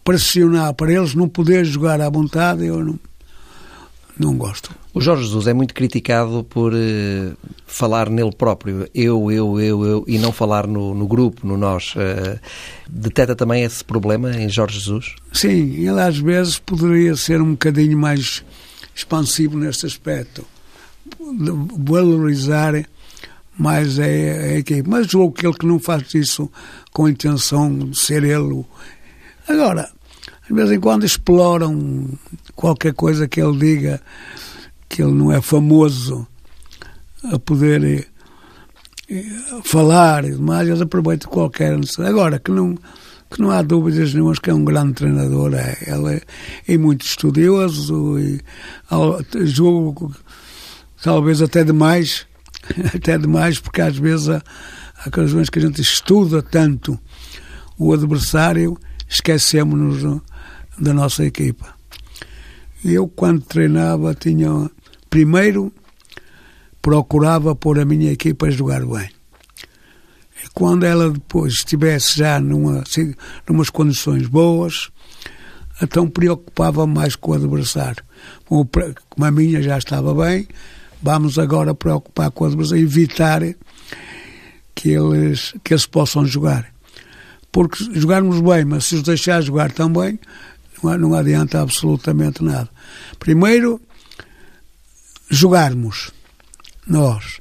pressionar 0.03 0.73
para 0.75 0.93
eles 0.93 1.15
não 1.15 1.27
poder 1.27 1.65
jogar 1.65 1.99
à 1.99 2.09
vontade, 2.09 2.65
eu 2.65 2.83
não, 2.83 2.99
não 4.17 4.37
gosto. 4.37 4.69
O 4.97 4.99
Jorge 4.99 5.25
Jesus 5.25 5.45
é 5.45 5.53
muito 5.53 5.75
criticado 5.75 6.43
por 6.43 6.73
uh, 6.73 7.37
falar 7.67 8.09
nele 8.09 8.31
próprio, 8.35 8.89
eu, 8.95 9.31
eu, 9.31 9.61
eu, 9.61 9.85
eu, 9.85 10.03
e 10.07 10.17
não 10.17 10.31
falar 10.31 10.65
no, 10.65 10.95
no 10.95 11.05
grupo, 11.05 11.45
no 11.45 11.55
nós. 11.55 11.93
Uh, 11.95 12.39
detecta 12.89 13.35
também 13.35 13.61
esse 13.61 13.83
problema 13.83 14.31
em 14.31 14.49
Jorge 14.49 14.79
Jesus? 14.79 15.15
Sim, 15.31 15.87
ele 15.87 16.01
às 16.01 16.17
vezes 16.17 16.57
poderia 16.57 17.15
ser 17.15 17.39
um 17.43 17.51
bocadinho 17.51 17.95
mais 17.95 18.43
expansivo 18.95 19.55
neste 19.55 19.85
aspecto, 19.85 20.43
valorizar 21.77 22.73
mais 23.55 23.99
a, 23.99 24.03
a 24.03 24.57
equipe. 24.57 24.89
Mas 24.89 25.05
julgo 25.05 25.31
que 25.31 25.45
ele 25.45 25.53
que 25.53 25.67
não 25.67 25.77
faz 25.77 26.11
isso 26.15 26.51
com 26.91 27.05
a 27.05 27.11
intenção 27.11 27.71
de 27.77 27.99
ser 27.99 28.23
ele. 28.23 28.65
Agora, 29.47 29.91
de 30.47 30.55
vez 30.55 30.71
em 30.71 30.79
quando 30.79 31.05
exploram 31.05 32.09
qualquer 32.55 32.95
coisa 32.95 33.27
que 33.27 33.39
ele 33.39 33.59
diga 33.59 34.01
que 34.89 35.01
ele 35.01 35.11
não 35.11 35.31
é 35.31 35.41
famoso 35.41 36.27
a 37.23 37.39
poder 37.39 37.83
eh, 39.09 39.21
falar 39.63 40.25
e 40.25 40.31
demais, 40.31 40.67
ele 40.67 40.83
aproveita 40.83 41.27
qualquer 41.27 41.77
Agora, 41.99 42.39
que 42.39 42.51
não, 42.51 42.75
que 43.29 43.41
não 43.41 43.51
há 43.51 43.61
dúvidas 43.61 44.13
nenhumas 44.13 44.39
que 44.39 44.49
é 44.49 44.53
um 44.53 44.63
grande 44.63 44.93
treinador, 44.93 45.53
é, 45.53 45.77
ele 45.87 46.15
é, 46.15 46.73
é 46.73 46.77
muito 46.77 47.05
estudioso 47.05 48.19
e 48.19 48.41
julgo 49.45 50.13
talvez 51.01 51.41
até 51.41 51.63
demais, 51.63 52.25
até 52.93 53.17
demais, 53.17 53.59
porque 53.59 53.81
às 53.81 53.97
vezes 53.97 54.29
há, 54.29 54.41
há 55.03 55.09
ocasiões 55.09 55.49
que 55.49 55.59
a 55.59 55.61
gente 55.61 55.81
estuda 55.81 56.41
tanto 56.41 56.99
o 57.77 57.93
adversário, 57.93 58.77
esquecemos-nos 59.07 60.21
da 60.79 60.93
nossa 60.93 61.23
equipa. 61.23 61.76
Eu, 62.87 63.05
quando 63.05 63.41
treinava, 63.41 64.15
tinha. 64.15 64.71
Primeiro, 65.09 65.73
procurava 66.81 67.53
pôr 67.53 67.79
a 67.79 67.85
minha 67.85 68.13
equipa 68.13 68.47
a 68.47 68.49
jogar 68.49 68.85
bem. 68.85 69.09
E 70.41 70.47
quando 70.53 70.85
ela 70.85 71.09
depois 71.09 71.55
estivesse 71.55 72.17
já 72.17 72.39
numa, 72.39 72.85
numas 73.45 73.69
condições 73.69 74.25
boas, 74.27 74.89
então 75.81 76.09
preocupava 76.09 76.87
mais 76.87 77.13
com 77.13 77.31
o 77.31 77.33
adversário. 77.33 78.01
Como 78.45 79.25
a 79.25 79.31
minha 79.31 79.61
já 79.61 79.77
estava 79.77 80.13
bem, 80.15 80.47
vamos 81.01 81.37
agora 81.37 81.75
preocupar 81.75 82.31
com 82.31 82.45
o 82.45 82.47
adversário, 82.47 82.83
evitar 82.85 83.41
que 84.73 84.91
eles, 84.91 85.53
que 85.61 85.73
eles 85.73 85.85
possam 85.85 86.25
jogar. 86.25 86.71
Porque 87.51 87.83
jogarmos 87.99 88.39
bem, 88.39 88.63
mas 88.63 88.85
se 88.85 88.95
os 88.95 89.03
deixar 89.03 89.41
jogar 89.41 89.73
tão 89.73 89.91
bem, 89.91 90.17
não, 90.83 90.97
não 90.97 91.13
adianta 91.13 91.61
absolutamente 91.61 92.43
nada. 92.43 92.69
Primeiro, 93.19 93.81
jogarmos, 95.29 96.11
nós, 96.87 97.39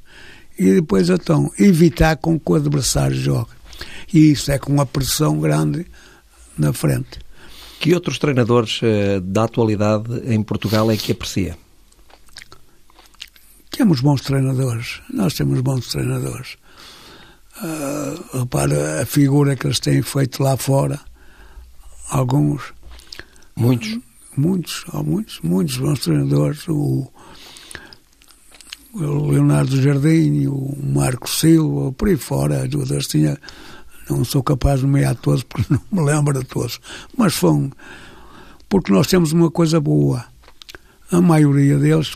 e 0.59 0.75
depois 0.75 1.09
então 1.09 1.51
evitar 1.59 2.17
com 2.17 2.39
que 2.39 2.51
o 2.51 2.55
adversário 2.55 3.17
jogue. 3.17 3.51
E 4.13 4.33
isso 4.33 4.51
é 4.51 4.59
com 4.59 4.73
uma 4.73 4.87
pressão 4.87 5.39
grande 5.39 5.87
na 6.57 6.73
frente. 6.73 7.19
Que 7.79 7.95
outros 7.95 8.19
treinadores 8.19 8.81
uh, 8.83 9.21
da 9.21 9.45
atualidade 9.45 10.23
em 10.25 10.43
Portugal 10.43 10.91
é 10.91 10.97
que 10.97 11.13
aprecia? 11.13 11.57
Temos 13.71 14.01
bons 14.01 14.23
treinadores, 14.23 15.03
nós 15.13 15.35
temos 15.35 15.61
bons 15.61 15.89
treinadores. 15.89 16.57
Uh, 17.63 18.39
repara 18.39 19.03
a 19.03 19.07
figura 19.07 19.55
que 19.55 19.67
eles 19.67 19.81
têm 19.81 20.01
feito 20.01 20.43
lá 20.43 20.57
fora, 20.57 20.99
alguns 22.09 22.73
Muitos? 23.57 23.99
Muitos, 24.37 24.85
há 24.93 25.03
muitos, 25.03 25.41
muitos 25.41 25.79
bons 25.79 26.01
treinadores. 26.01 26.69
O, 26.69 27.11
o 28.93 29.31
Leonardo 29.31 29.81
Jardim, 29.81 30.47
o 30.47 30.77
Marco 30.83 31.29
Silva, 31.29 31.91
por 31.93 32.09
aí 32.09 32.17
fora, 32.17 32.63
ajudas 32.63 33.07
tinha. 33.07 33.39
Não 34.11 34.25
sou 34.25 34.43
capaz 34.43 34.81
de 34.81 34.87
nomear 34.87 35.17
todos 35.17 35.43
porque 35.43 35.67
não 35.73 35.81
me 35.91 36.03
lembro 36.03 36.39
de 36.39 36.45
todos. 36.45 36.79
Mas 37.17 37.35
foram. 37.35 37.73
Porque 38.69 38.93
nós 38.93 39.07
temos 39.07 39.33
uma 39.33 39.51
coisa 39.51 39.81
boa. 39.81 40.27
A 41.11 41.21
maioria 41.21 41.79
deles 41.79 42.15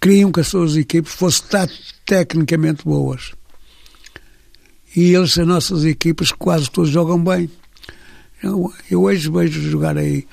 queriam 0.00 0.32
que 0.32 0.40
as 0.40 0.48
suas 0.48 0.74
equipes 0.74 1.12
fossem 1.12 1.68
tecnicamente 2.06 2.82
boas. 2.84 3.32
E 4.96 5.14
eles, 5.14 5.36
as 5.38 5.46
nossas 5.46 5.84
equipes, 5.84 6.32
quase 6.32 6.70
todos 6.70 6.90
jogam 6.90 7.22
bem. 7.22 7.50
Eu, 8.42 8.72
hoje 8.92 9.30
vejo 9.30 9.60
jogar 9.70 9.98
aí 9.98 10.26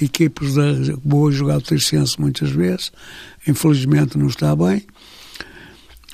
equipes 0.00 0.54
de 0.54 0.96
boa 0.96 1.30
jogar 1.30 1.58
o 1.58 1.62
Tercense 1.62 2.20
muitas 2.20 2.50
vezes. 2.50 2.92
Infelizmente 3.46 4.18
não 4.18 4.26
está 4.26 4.54
bem. 4.56 4.84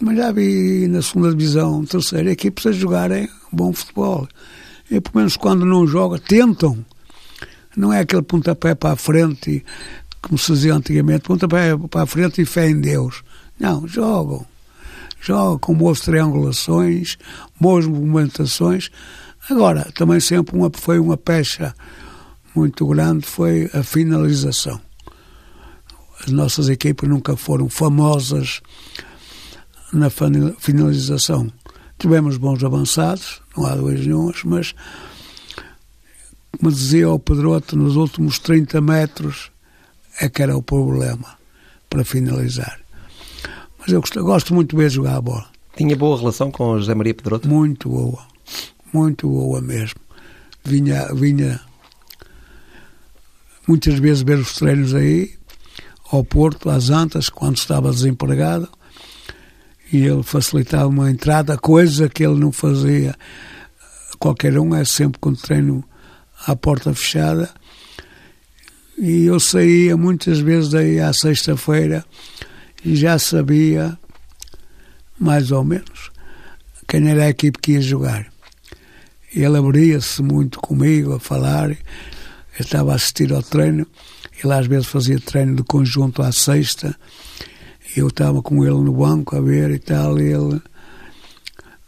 Mas 0.01 0.17
já 0.17 0.31
vi 0.31 0.87
na 0.89 1.03
segunda 1.03 1.31
divisão, 1.31 1.85
terceira, 1.85 2.31
equipes 2.31 2.67
a 2.67 2.73
jogarem 2.73 3.29
bom 3.53 3.73
futebol. 3.73 4.29
E 4.91 5.01
pelo 5.01 5.17
menos 5.17 5.37
quando 5.37 5.65
não 5.65 5.87
jogam, 5.87 6.19
tentam. 6.19 6.85
Não 7.77 7.93
é 7.93 8.01
aquele 8.01 8.23
pontapé 8.23 8.75
para 8.75 8.93
a 8.93 8.97
frente, 8.97 9.65
como 10.23 10.39
se 10.39 10.53
dizia 10.53 10.75
antigamente, 10.75 11.23
pontapé 11.23 11.77
para 11.91 12.03
a 12.03 12.07
frente 12.07 12.43
e 12.43 12.47
fé 12.47 12.69
em 12.69 12.81
Deus. 12.81 13.23
Não, 13.59 13.87
jogam. 13.89 14.47
Jogam 15.21 15.59
com 15.59 15.75
boas 15.75 16.01
triangulações, 16.01 17.19
boas 17.61 17.87
movimentações. 17.87 18.91
Agora, 19.51 19.91
também 19.95 20.21
sempre 20.21 20.57
uma, 20.57 20.71
foi 20.73 20.99
uma 20.99 21.17
pecha 21.17 21.75
muito 22.55 22.87
grande, 22.87 23.27
foi 23.27 23.71
a 23.73 23.83
finalização. 23.83 24.81
As 26.21 26.31
nossas 26.33 26.69
equipes 26.69 27.09
nunca 27.09 27.37
foram 27.37 27.69
famosas 27.69 28.61
na 29.93 30.11
finalização. 30.11 31.51
Tivemos 31.99 32.37
bons 32.37 32.63
avançados, 32.63 33.41
não 33.57 33.67
há 33.67 33.75
dois 33.75 34.05
nenhums, 34.05 34.43
mas, 34.45 34.75
como 36.57 36.71
dizia 36.71 37.09
o 37.09 37.19
Pedroto, 37.19 37.77
nos 37.77 37.97
últimos 37.97 38.39
30 38.39 38.81
metros 38.81 39.51
é 40.21 40.29
que 40.29 40.43
era 40.43 40.57
o 40.57 40.63
problema 40.63 41.39
para 41.89 42.05
finalizar. 42.05 42.79
Mas 43.79 43.89
eu 43.89 44.01
gosto, 44.01 44.23
gosto 44.23 44.55
muito 44.55 44.77
de 44.77 44.83
ver 44.83 44.91
jogar 44.91 45.17
a 45.17 45.21
bola. 45.21 45.47
Tinha 45.77 45.97
boa 45.97 46.19
relação 46.19 46.51
com 46.51 46.73
o 46.73 46.79
José 46.79 46.95
Maria 46.95 47.15
Pedroto? 47.15 47.49
Muito 47.49 47.89
boa, 47.89 48.23
muito 48.93 49.29
boa 49.29 49.61
mesmo. 49.61 50.01
Vinha, 50.65 51.13
vinha 51.15 51.61
muitas 53.67 53.99
vezes 53.99 54.23
ver 54.23 54.39
os 54.39 54.55
treinos 54.55 54.95
aí, 54.95 55.37
ao 56.11 56.25
Porto, 56.25 56.71
às 56.71 56.91
Antas, 56.91 57.29
quando 57.29 57.57
estava 57.57 57.91
desempregado, 57.91 58.69
e 59.93 59.99
ele 59.99 60.23
facilitava 60.23 60.87
uma 60.87 61.11
entrada, 61.11 61.57
coisa 61.57 62.09
que 62.09 62.25
ele 62.25 62.39
não 62.39 62.53
fazia 62.53 63.15
qualquer 64.19 64.59
um, 64.59 64.75
é 64.75 64.85
sempre 64.85 65.19
com 65.19 65.35
treino 65.35 65.85
à 66.47 66.57
porta 66.57 66.93
fechada. 66.95 67.51
E 68.97 69.27
eu 69.27 69.39
saía 69.39 69.97
muitas 69.97 70.41
vezes 70.41 70.71
daí 70.71 70.99
à 70.99 71.13
sexta-feira 71.13 72.05
e 72.85 72.97
já 72.97 73.19
sabia, 73.19 73.99
mais 75.19 75.53
ou 75.53 75.65
menos, 75.65 76.11
quem 76.87 77.09
era 77.09 77.25
a 77.25 77.29
equipe 77.29 77.59
que 77.59 77.73
ia 77.73 77.81
jogar. 77.81 78.27
Ele 79.35 79.59
abria-se 79.59 80.23
muito 80.23 80.59
comigo 80.59 81.15
a 81.15 81.21
falar, 81.21 81.71
eu 81.71 81.77
estava 82.59 82.93
a 82.93 82.95
assistir 82.95 83.33
ao 83.33 83.43
treino, 83.43 83.87
ele 84.43 84.53
às 84.53 84.67
vezes 84.67 84.87
fazia 84.87 85.21
treino 85.21 85.57
de 85.57 85.63
conjunto 85.63 86.23
à 86.23 86.33
sexta, 86.33 86.97
eu 87.97 88.09
estava 88.09 88.41
com 88.43 88.65
ele 88.65 88.79
no 88.79 88.93
banco 88.93 89.37
a 89.37 89.41
ver 89.41 89.71
e 89.71 89.79
tal, 89.79 90.19
e 90.19 90.33
ele, 90.33 90.61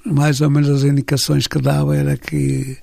mais 0.05 0.41
ou 0.41 0.51
menos 0.51 0.69
as 0.69 0.83
indicações 0.83 1.47
que 1.47 1.61
dava 1.61 1.97
era 1.97 2.17
que 2.17 2.79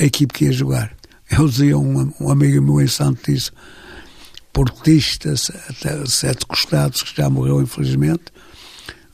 a 0.00 0.04
equipe 0.04 0.32
que 0.32 0.44
ia 0.46 0.52
jogar. 0.52 0.94
Eu 1.30 1.48
dizia 1.48 1.78
um, 1.78 2.12
um 2.20 2.30
amigo 2.30 2.62
meu 2.62 2.80
em 2.80 2.86
Santo 2.86 3.32
disse, 3.32 3.50
portista, 4.52 5.34
sete 6.06 6.44
costados, 6.44 7.02
que 7.02 7.16
já 7.16 7.30
morreu 7.30 7.62
infelizmente, 7.62 8.24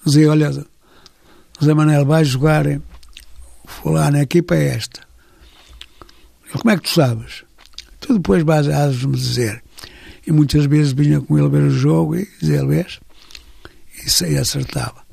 dizia, 0.04 0.30
olha, 0.30 0.50
José 1.60 1.74
Manuel, 1.74 2.04
vai 2.04 2.24
jogar 2.24 2.66
fulano, 3.68 4.16
a 4.16 4.22
equipa 4.22 4.54
é 4.54 4.68
esta. 4.68 5.00
Eu, 6.52 6.60
como 6.60 6.70
é 6.70 6.76
que 6.76 6.84
tu 6.84 6.90
sabes? 6.90 7.44
Tu 8.00 8.14
depois 8.14 8.42
vais 8.42 8.66
me 9.04 9.16
dizer. 9.16 9.62
E 10.26 10.32
muitas 10.32 10.66
vezes 10.66 10.92
vinha 10.92 11.20
com 11.20 11.38
ele 11.38 11.48
ver 11.48 11.62
o 11.62 11.70
jogo 11.70 12.16
e 12.16 12.28
dizia, 12.40 12.66
vês? 12.66 13.00
Isso 14.04 14.24
aí 14.24 14.36
acertava. 14.36 15.06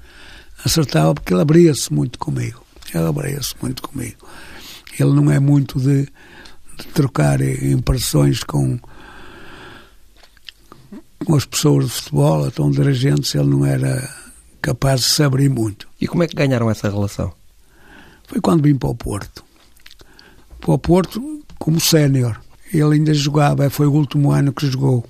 Acertava 0.63 1.13
porque 1.13 1.33
ele 1.33 1.41
abria-se 1.41 1.91
muito 1.93 2.17
comigo. 2.19 2.63
Ele 2.93 3.05
abria-se 3.05 3.53
muito 3.61 3.81
comigo. 3.81 4.27
Ele 4.99 5.11
não 5.11 5.31
é 5.31 5.39
muito 5.39 5.79
de, 5.79 6.03
de 6.03 6.85
trocar 6.93 7.41
impressões 7.41 8.43
com, 8.43 8.79
com 11.25 11.35
as 11.35 11.45
pessoas 11.45 11.85
de 11.85 11.91
futebol, 11.91 12.47
então 12.47 12.71
dirigentes, 12.71 13.35
ele 13.35 13.49
não 13.49 13.65
era 13.65 14.09
capaz 14.61 15.01
de 15.01 15.07
se 15.07 15.23
abrir 15.23 15.49
muito. 15.49 15.87
E 15.99 16.07
como 16.07 16.23
é 16.23 16.27
que 16.27 16.35
ganharam 16.35 16.69
essa 16.69 16.89
relação? 16.89 17.33
Foi 18.35 18.41
quando 18.41 18.63
vim 18.63 18.75
para 18.75 18.89
o 18.89 18.95
Porto. 18.95 19.45
Para 20.59 20.73
o 20.73 20.77
Porto 20.77 21.41
como 21.57 21.79
sénior. 21.79 22.37
Ele 22.73 22.95
ainda 22.95 23.13
jogava, 23.13 23.69
foi 23.69 23.87
o 23.87 23.93
último 23.93 24.29
ano 24.29 24.51
que 24.51 24.69
jogou. 24.69 25.05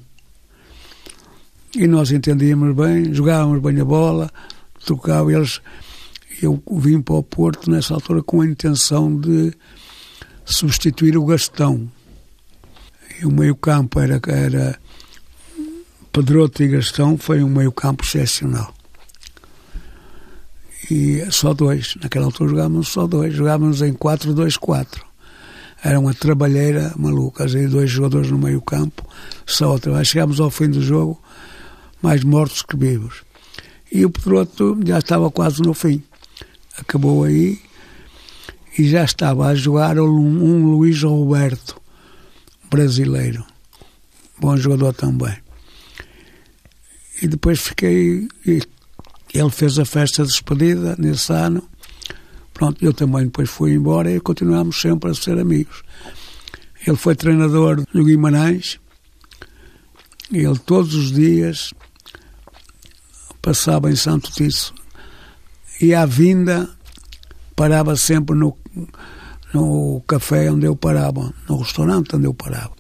E 1.76 1.88
nós 1.88 2.12
entendíamos 2.12 2.76
bem, 2.76 3.12
jogávamos 3.16 3.64
bem 3.64 3.82
a 3.82 3.84
bola, 3.84 4.32
trocava 4.86 5.34
eles. 5.34 5.60
Eu 6.40 6.62
vim 6.74 7.02
para 7.02 7.16
o 7.16 7.24
Porto 7.24 7.68
nessa 7.68 7.96
altura 7.96 8.22
com 8.22 8.42
a 8.42 8.46
intenção 8.46 9.20
de 9.20 9.52
substituir 10.46 11.18
o 11.18 11.26
Gastão. 11.26 11.90
E 13.20 13.26
o 13.26 13.32
meio-campo 13.32 14.00
era, 14.00 14.22
era 14.28 14.80
Pedroto 16.12 16.62
e 16.62 16.68
Gastão, 16.68 17.18
foi 17.18 17.42
um 17.42 17.50
meio-campo 17.50 18.04
excepcional. 18.04 18.72
E 20.90 21.26
só 21.32 21.54
dois, 21.54 21.96
naquela 22.02 22.26
altura 22.26 22.50
jogávamos 22.50 22.88
só 22.90 23.08
dois, 23.08 23.34
jogávamos 23.34 23.82
em 23.82 23.94
4-2-4 23.94 25.06
era 25.86 26.00
uma 26.00 26.16
trabalheira 26.16 26.92
maluca, 26.98 27.46
aí 27.46 27.68
dois 27.68 27.92
jogadores 27.92 28.32
no 28.32 28.40
meio 28.40 28.60
campo, 28.60 29.08
só 29.46 29.70
outra. 29.72 30.04
Chegámos 30.04 30.40
ao 30.40 30.50
fim 30.50 30.68
do 30.68 30.82
jogo, 30.82 31.22
mais 32.02 32.24
mortos 32.24 32.64
que 32.64 32.76
vivos. 32.76 33.24
E 33.92 34.04
o 34.04 34.10
Pedroto 34.10 34.80
já 34.84 34.98
estava 34.98 35.30
quase 35.30 35.62
no 35.62 35.76
fim. 35.76 36.02
Acabou 36.76 37.24
aí 37.24 37.62
e 38.80 38.90
já 38.90 39.04
estava 39.04 39.46
a 39.46 39.54
jogar 39.54 40.00
um 40.00 40.72
Luís 40.72 41.04
Roberto, 41.04 41.80
brasileiro. 42.68 43.46
Bom 44.40 44.58
jogador 44.58 44.92
também. 44.92 45.38
E 47.22 47.28
depois 47.28 47.60
fiquei. 47.62 48.28
Ele 49.36 49.50
fez 49.50 49.78
a 49.78 49.86
festa 49.86 50.24
de 50.24 50.30
despedida 50.30 50.96
nesse 50.98 51.32
ano 51.32 51.68
Pronto, 52.56 52.84
eu 52.86 52.94
também 52.94 53.26
depois 53.26 53.50
fui 53.50 53.74
embora 53.74 54.10
e 54.10 54.18
continuámos 54.22 54.80
sempre 54.80 55.12
a 55.12 55.14
ser 55.14 55.38
amigos. 55.38 55.84
Ele 56.88 56.96
foi 56.96 57.14
treinador 57.14 57.84
do 57.94 58.04
Guimarães. 58.06 58.80
Ele 60.32 60.58
todos 60.60 60.96
os 60.96 61.12
dias 61.12 61.74
passava 63.42 63.92
em 63.92 63.96
Santo 63.98 64.32
Tício. 64.32 64.74
E 65.82 65.94
à 65.94 66.06
vinda 66.06 66.70
parava 67.58 67.98
sempre 67.98 68.38
no, 68.38 68.58
no 69.54 70.02
café 70.08 70.50
onde 70.50 70.66
eu 70.66 70.78
parava, 70.78 71.34
no 71.50 71.58
restaurante 71.58 72.16
onde 72.16 72.26
eu 72.26 72.34
parava. 72.34 72.72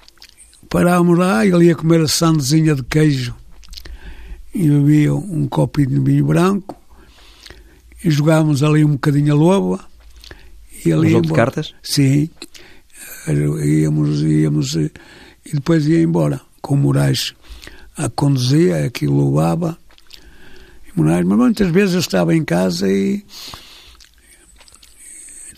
Parávamos 0.69 1.19
lá, 1.19 1.45
ele 1.45 1.65
ia 1.65 1.75
comer 1.75 1.99
a 1.99 2.07
sandezinha 2.07 2.75
de 2.75 2.83
queijo 2.83 3.35
e 4.55 4.69
bebia 4.69 5.13
um 5.13 5.47
copinho 5.47 5.89
de 5.89 5.99
vinho 5.99 6.25
branco 6.25 6.75
e 8.01 8.09
jogávamos 8.09 8.63
ali 8.63 8.85
um 8.85 8.93
bocadinho 8.93 9.33
a 9.33 9.35
loba. 9.35 9.85
E 10.85 10.93
ali 10.93 11.07
um 11.07 11.11
jogo 11.11 11.27
de 11.27 11.33
cartas? 11.33 11.73
Sim. 11.83 12.29
Íamos, 13.27 14.21
íamos 14.21 14.75
e 14.75 14.91
depois 15.53 15.85
ia 15.87 16.01
embora, 16.01 16.39
com 16.61 16.75
o 16.75 16.77
Moraes 16.77 17.35
a 17.97 18.07
conduzir, 18.07 18.73
aquilo. 18.73 19.31
Moraes, 20.95 21.25
mas 21.25 21.37
muitas 21.37 21.69
vezes 21.69 21.95
eu 21.95 21.99
estava 21.99 22.33
em 22.33 22.45
casa 22.45 22.89
e 22.89 23.25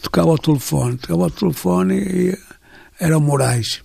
tocava 0.01 0.29
o 0.29 0.37
telefone, 0.39 0.97
tocava 0.97 1.27
o 1.27 1.31
telefone 1.31 1.99
e 1.99 2.37
era 2.99 3.17
o 3.17 3.21
Moraes. 3.21 3.83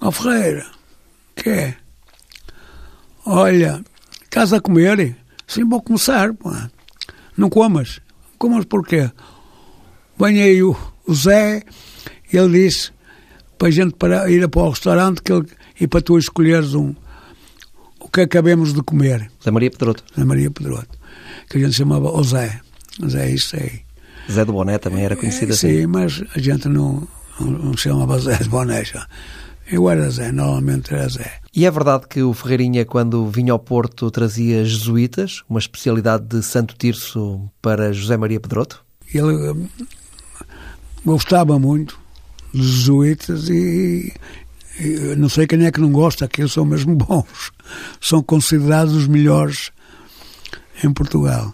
Ó 0.00 0.08
oh, 0.08 0.12
Ferreira, 0.12 0.66
que 1.34 1.48
é? 1.48 1.85
Olha, 3.26 3.84
casa 4.30 4.58
a 4.58 4.60
comer? 4.60 5.16
Sim, 5.48 5.68
vou 5.68 5.82
começar. 5.82 6.32
Pô. 6.32 6.52
Não 7.36 7.50
comas. 7.50 8.00
Comas 8.38 8.64
porquê? 8.64 9.10
Vem 10.18 10.40
aí 10.40 10.62
o, 10.62 10.76
o 11.06 11.12
Zé, 11.12 11.62
ele 12.32 12.64
disse 12.64 12.92
para 13.58 13.68
a 13.68 13.70
gente 13.70 13.94
para 13.94 14.30
ir 14.30 14.48
para 14.48 14.62
o 14.62 14.70
restaurante 14.70 15.22
que 15.22 15.32
ele, 15.32 15.46
e 15.80 15.88
para 15.88 16.00
tu 16.00 16.16
escolheres 16.16 16.74
um, 16.74 16.94
o 17.98 18.08
que 18.08 18.20
acabemos 18.20 18.72
de 18.72 18.80
comer. 18.82 19.28
Zé 19.42 19.50
Maria 19.50 19.70
Pedroto. 19.72 20.04
Zé 20.16 20.24
Maria 20.24 20.50
Pedroto. 20.50 20.98
Que 21.50 21.58
a 21.58 21.60
gente 21.60 21.74
chamava 21.74 22.10
o 22.10 22.22
Zé. 22.22 22.60
Zé, 23.08 23.30
isso 23.30 23.56
aí. 23.56 23.80
Zé 24.30 24.44
do 24.44 24.52
Boné 24.52 24.78
também 24.78 25.04
era 25.04 25.16
conhecido 25.16 25.50
é, 25.50 25.54
assim. 25.54 25.80
Sim, 25.80 25.86
mas 25.86 26.22
a 26.34 26.38
gente 26.38 26.68
não, 26.68 27.06
não, 27.40 27.50
não 27.50 27.76
chamava 27.76 28.18
Zé 28.20 28.36
de 28.36 28.48
Boné 28.48 28.84
já. 28.84 29.06
Eu 29.68 29.90
era 29.90 30.08
Zé, 30.10 30.30
normalmente 30.30 30.94
era 30.94 31.08
Zé. 31.08 31.40
E 31.52 31.66
é 31.66 31.70
verdade 31.70 32.06
que 32.08 32.22
o 32.22 32.32
Ferreirinha, 32.32 32.84
quando 32.84 33.28
vinha 33.28 33.52
ao 33.52 33.58
Porto, 33.58 34.10
trazia 34.10 34.64
jesuítas, 34.64 35.42
uma 35.48 35.58
especialidade 35.58 36.24
de 36.24 36.42
Santo 36.42 36.76
Tirso 36.76 37.50
para 37.60 37.92
José 37.92 38.16
Maria 38.16 38.38
Pedroto? 38.38 38.84
Ele 39.12 39.32
hum, 39.50 39.68
gostava 41.04 41.58
muito 41.58 41.98
dos 42.54 42.66
jesuítas 42.66 43.48
e, 43.48 44.12
e 44.78 45.16
não 45.16 45.28
sei 45.28 45.48
quem 45.48 45.64
é 45.64 45.72
que 45.72 45.80
não 45.80 45.90
gosta, 45.90 46.28
que 46.28 46.42
eles 46.42 46.52
são 46.52 46.64
mesmo 46.64 46.94
bons. 46.96 47.50
São 48.00 48.22
considerados 48.22 48.94
os 48.94 49.08
melhores 49.08 49.72
em 50.84 50.92
Portugal. 50.92 51.52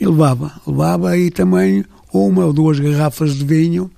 E 0.00 0.06
levava, 0.06 0.52
levava 0.66 1.10
aí 1.10 1.30
também 1.32 1.84
uma 2.12 2.44
ou 2.44 2.52
duas 2.52 2.78
garrafas 2.78 3.34
de 3.34 3.44
vinho 3.44 3.90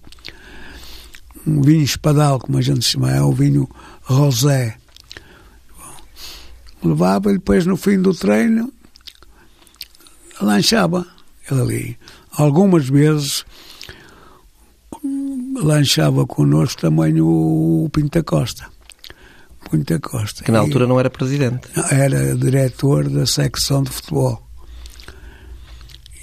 um 1.46 1.60
vinho 1.60 1.82
espadal, 1.82 2.38
como 2.38 2.58
a 2.58 2.62
gente 2.62 2.82
chama, 2.82 3.12
é 3.12 3.22
um 3.22 3.32
vinho 3.32 3.68
rosé. 4.02 4.76
Levava 6.82 7.30
e 7.30 7.34
depois 7.34 7.64
no 7.64 7.76
fim 7.76 8.00
do 8.00 8.12
treino 8.14 8.72
lanchava 10.40 11.06
ele 11.50 11.60
ali. 11.60 11.98
Algumas 12.32 12.88
vezes 12.88 13.44
lanchava 15.54 16.26
connosco 16.26 16.80
também 16.80 17.20
o 17.20 17.88
Pinta 17.92 18.22
Costa. 18.22 18.66
Pinta 19.70 19.98
Costa. 20.00 20.44
Que 20.44 20.50
na 20.50 20.58
altura 20.58 20.84
e, 20.84 20.88
não 20.88 20.98
era 20.98 21.10
presidente. 21.10 21.68
Era 21.90 22.34
diretor 22.36 23.08
da 23.08 23.26
secção 23.26 23.82
de 23.82 23.90
futebol. 23.90 24.41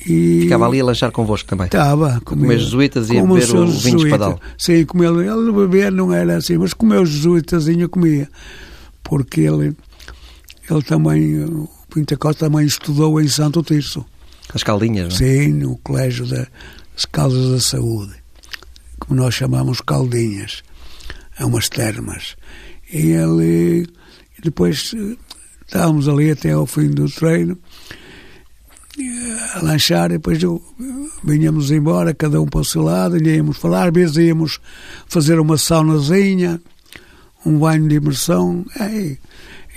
E... 0.07 0.41
Ficava 0.43 0.65
ali 0.67 0.79
a 0.79 0.85
lanchar 0.85 1.11
convosco 1.11 1.47
também? 1.47 1.65
Estava. 1.65 2.21
Comer 2.21 2.57
jesuítas 2.57 3.09
e 3.09 3.13
beber 3.13 3.55
o 3.55 3.67
vinho 3.67 3.97
de 3.97 4.05
espadal? 4.05 4.39
Sim, 4.57 4.85
comer, 4.85 5.09
ele 5.09 5.51
beber 5.51 5.91
não 5.91 6.13
era 6.13 6.37
assim, 6.37 6.57
mas 6.57 6.73
comer 6.73 7.01
os 7.01 7.09
jesuítazinho 7.09 7.89
comia. 7.89 8.29
Porque 9.03 9.41
ele, 9.41 9.75
ele 10.69 10.81
também, 10.83 11.43
o 11.43 11.69
Pinta 11.93 12.15
Costa 12.15 12.49
também 12.49 12.65
estudou 12.65 13.19
em 13.19 13.27
Santo 13.27 13.61
Tirso. 13.61 14.05
As 14.53 14.63
Caldinhas, 14.63 15.09
não 15.09 15.15
é? 15.15 15.17
Sim, 15.17 15.53
no 15.53 15.77
Colégio 15.77 16.25
das 16.25 17.05
Caldas 17.11 17.51
da 17.51 17.59
Saúde, 17.59 18.13
como 18.99 19.19
nós 19.19 19.33
chamamos 19.33 19.81
Caldinhas. 19.81 20.63
É 21.37 21.45
umas 21.45 21.69
termas. 21.69 22.35
E 22.91 23.11
ele, 23.11 23.87
depois 24.43 24.93
estávamos 25.65 26.07
ali 26.07 26.31
até 26.31 26.51
ao 26.51 26.65
fim 26.65 26.89
do 26.89 27.09
treino 27.09 27.57
a 29.55 29.61
lanchar, 29.61 30.11
e 30.11 30.13
depois 30.13 30.41
eu, 30.41 30.61
vinhamos 31.23 31.71
embora, 31.71 32.13
cada 32.13 32.41
um 32.41 32.45
para 32.45 32.61
o 32.61 32.65
seu 32.65 32.81
lado, 32.81 33.17
e 33.17 33.35
íamos 33.35 33.57
falar, 33.57 33.87
às 33.87 33.93
vezes 33.93 34.17
íamos 34.17 34.59
fazer 35.07 35.39
uma 35.39 35.57
saunazinha, 35.57 36.61
um 37.45 37.57
banho 37.57 37.87
de 37.87 37.95
imersão, 37.95 38.65
e, 38.79 39.17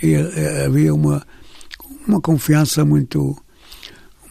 e, 0.01 0.11
e 0.11 0.65
havia 0.65 0.93
uma, 0.93 1.25
uma 2.07 2.21
confiança 2.21 2.83
muito 2.83 3.37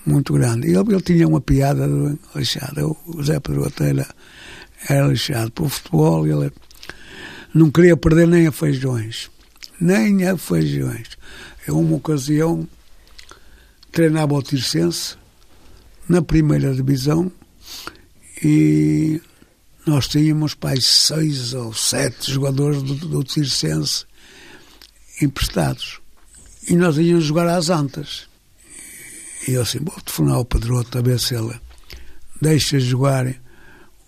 muito 0.04 0.32
grande. 0.32 0.68
Ele, 0.68 0.78
ele 0.78 1.00
tinha 1.00 1.28
uma 1.28 1.40
piada 1.40 1.88
lixada, 2.34 2.86
o 2.86 3.22
Zé 3.22 3.38
Pedro 3.40 3.70
era, 3.80 4.06
era 4.88 5.06
lixado 5.06 5.50
para 5.52 5.64
o 5.64 5.68
futebol, 5.68 6.26
ele 6.26 6.52
não 7.54 7.70
queria 7.70 7.96
perder 7.96 8.26
nem 8.26 8.46
a 8.46 8.52
feijões, 8.52 9.30
nem 9.80 10.26
a 10.26 10.36
feijões. 10.36 11.10
Em 11.68 11.72
uma 11.72 11.96
ocasião 11.96 12.66
treinava 13.92 14.34
o 14.34 14.42
Tircense 14.42 15.16
na 16.08 16.22
primeira 16.22 16.74
divisão 16.74 17.30
e 18.42 19.20
nós 19.86 20.08
tínhamos 20.08 20.54
pai, 20.54 20.80
seis 20.80 21.52
ou 21.52 21.74
sete 21.74 22.32
jogadores 22.32 22.82
do, 22.82 22.94
do 22.94 23.22
Tircense 23.22 24.06
emprestados. 25.20 26.00
E 26.68 26.74
nós 26.74 26.96
íamos 26.96 27.24
jogar 27.24 27.46
às 27.48 27.68
Antas. 27.68 28.26
E 29.46 29.52
eu 29.52 29.62
assim, 29.62 29.78
vou 29.78 30.00
telefonar 30.00 30.36
ao 30.36 30.44
Pedroto 30.44 30.96
a 30.96 31.02
ver 31.02 31.20
se 31.20 31.34
ele 31.34 31.60
deixa 32.40 32.78
jogar 32.80 33.26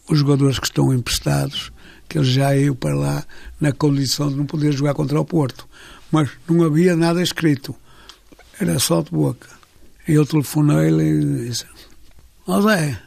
os 0.09 0.19
jogadores 0.19 0.59
que 0.59 0.67
estão 0.67 0.93
emprestados, 0.93 1.73
que 2.09 2.19
ele 2.19 2.31
já 2.31 2.57
ia 2.57 2.73
para 2.75 2.95
lá 2.95 3.25
na 3.61 3.73
condição 3.73 4.29
de 4.29 4.37
não 4.37 4.47
poder 4.47 4.73
jogar 4.73 4.95
contra 4.95 5.21
o 5.21 5.25
Porto. 5.25 5.69
Mas 6.11 6.31
não 6.49 6.63
havia 6.65 6.97
nada 6.97 7.23
escrito. 7.23 7.75
Era 8.61 8.79
só 8.79 9.03
de 9.03 9.11
boca. 9.11 9.49
E 10.07 10.13
eu 10.13 10.27
telefonei-lhe 10.27 11.03
e 11.03 11.49
disse: 11.49 11.65
Ó 12.47 12.61
Zé, 12.61 12.99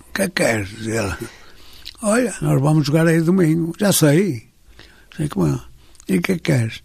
o 0.00 0.12
que 0.12 0.22
é 0.22 0.28
que 0.28 0.34
queres? 0.34 0.86
Ele, 0.86 1.14
olha, 2.02 2.34
nós 2.40 2.60
vamos 2.60 2.86
jogar 2.86 3.06
aí 3.06 3.20
domingo. 3.20 3.74
Já 3.78 3.92
sei. 3.92 4.48
Sei 5.16 5.28
como 5.28 5.46
é. 5.46 5.60
E 6.08 6.18
o 6.18 6.22
que 6.22 6.32
é 6.32 6.34
que 6.36 6.42
queres? 6.42 6.82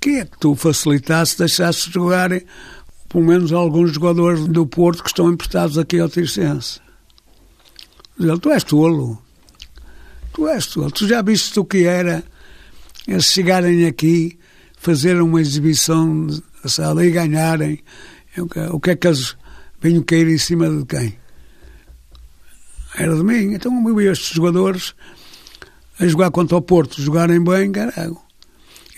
Que 0.00 0.10
é 0.10 0.24
que 0.24 0.38
tu 0.38 0.54
facilitasse, 0.54 1.38
deixasse 1.38 1.90
jogar 1.90 2.30
pelo 3.08 3.24
menos 3.24 3.52
alguns 3.52 3.92
jogadores 3.92 4.46
do 4.46 4.66
Porto 4.66 5.02
que 5.02 5.10
estão 5.10 5.32
emprestados 5.32 5.76
aqui 5.76 5.98
ao 5.98 6.08
Tircense. 6.08 6.80
Ele, 8.18 8.38
tu 8.38 8.50
és 8.50 8.62
tolo. 8.62 9.20
Tu 10.32 10.46
és 10.48 10.66
tolo. 10.66 10.90
Tu 10.90 11.08
já 11.08 11.22
viste 11.22 11.58
o 11.58 11.64
que 11.64 11.84
era 11.84 12.22
eles 13.06 13.26
chegarem 13.26 13.86
aqui, 13.86 14.38
fazer 14.78 15.20
uma 15.20 15.40
exibição 15.40 16.28
sala 16.64 17.04
e 17.04 17.10
ganharem 17.10 17.82
o 18.38 18.80
que 18.80 18.90
é 18.90 18.96
que 18.96 19.06
eles 19.06 19.36
vinham 19.80 20.02
cair 20.02 20.28
em 20.28 20.38
cima 20.38 20.68
de 20.68 20.84
quem? 20.84 21.18
Era 22.96 23.14
de 23.14 23.22
mim. 23.22 23.54
Então 23.54 23.86
eu 23.88 23.94
vi 23.94 24.06
estes 24.06 24.34
jogadores 24.34 24.94
a 25.98 26.06
jogar 26.06 26.30
contra 26.30 26.56
o 26.56 26.62
Porto, 26.62 27.00
jogarem 27.00 27.42
bem, 27.42 27.70
carago. 27.70 28.20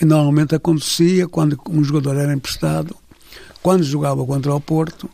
E 0.01 0.05
normalmente 0.05 0.55
acontecia 0.55 1.29
quando 1.29 1.59
um 1.68 1.83
jogador 1.83 2.16
era 2.16 2.33
emprestado, 2.33 2.97
quando 3.62 3.85
jogava 3.85 4.25
contra 4.25 4.55
o 4.55 4.61
Porto, 4.61 5.09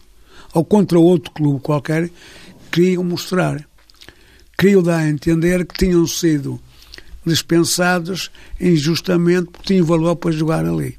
ou 0.54 0.64
contra 0.64 0.98
outro 0.98 1.30
clube 1.32 1.60
qualquer, 1.60 2.10
queriam 2.70 3.04
mostrar, 3.04 3.66
queriam 4.56 4.82
dar 4.82 4.98
a 4.98 5.08
entender 5.08 5.66
que 5.66 5.78
tinham 5.78 6.06
sido 6.06 6.60
dispensados 7.24 8.30
injustamente 8.60 9.50
porque 9.50 9.74
tinham 9.74 9.84
valor 9.84 10.16
para 10.16 10.32
jogar 10.32 10.64
ali. 10.64 10.98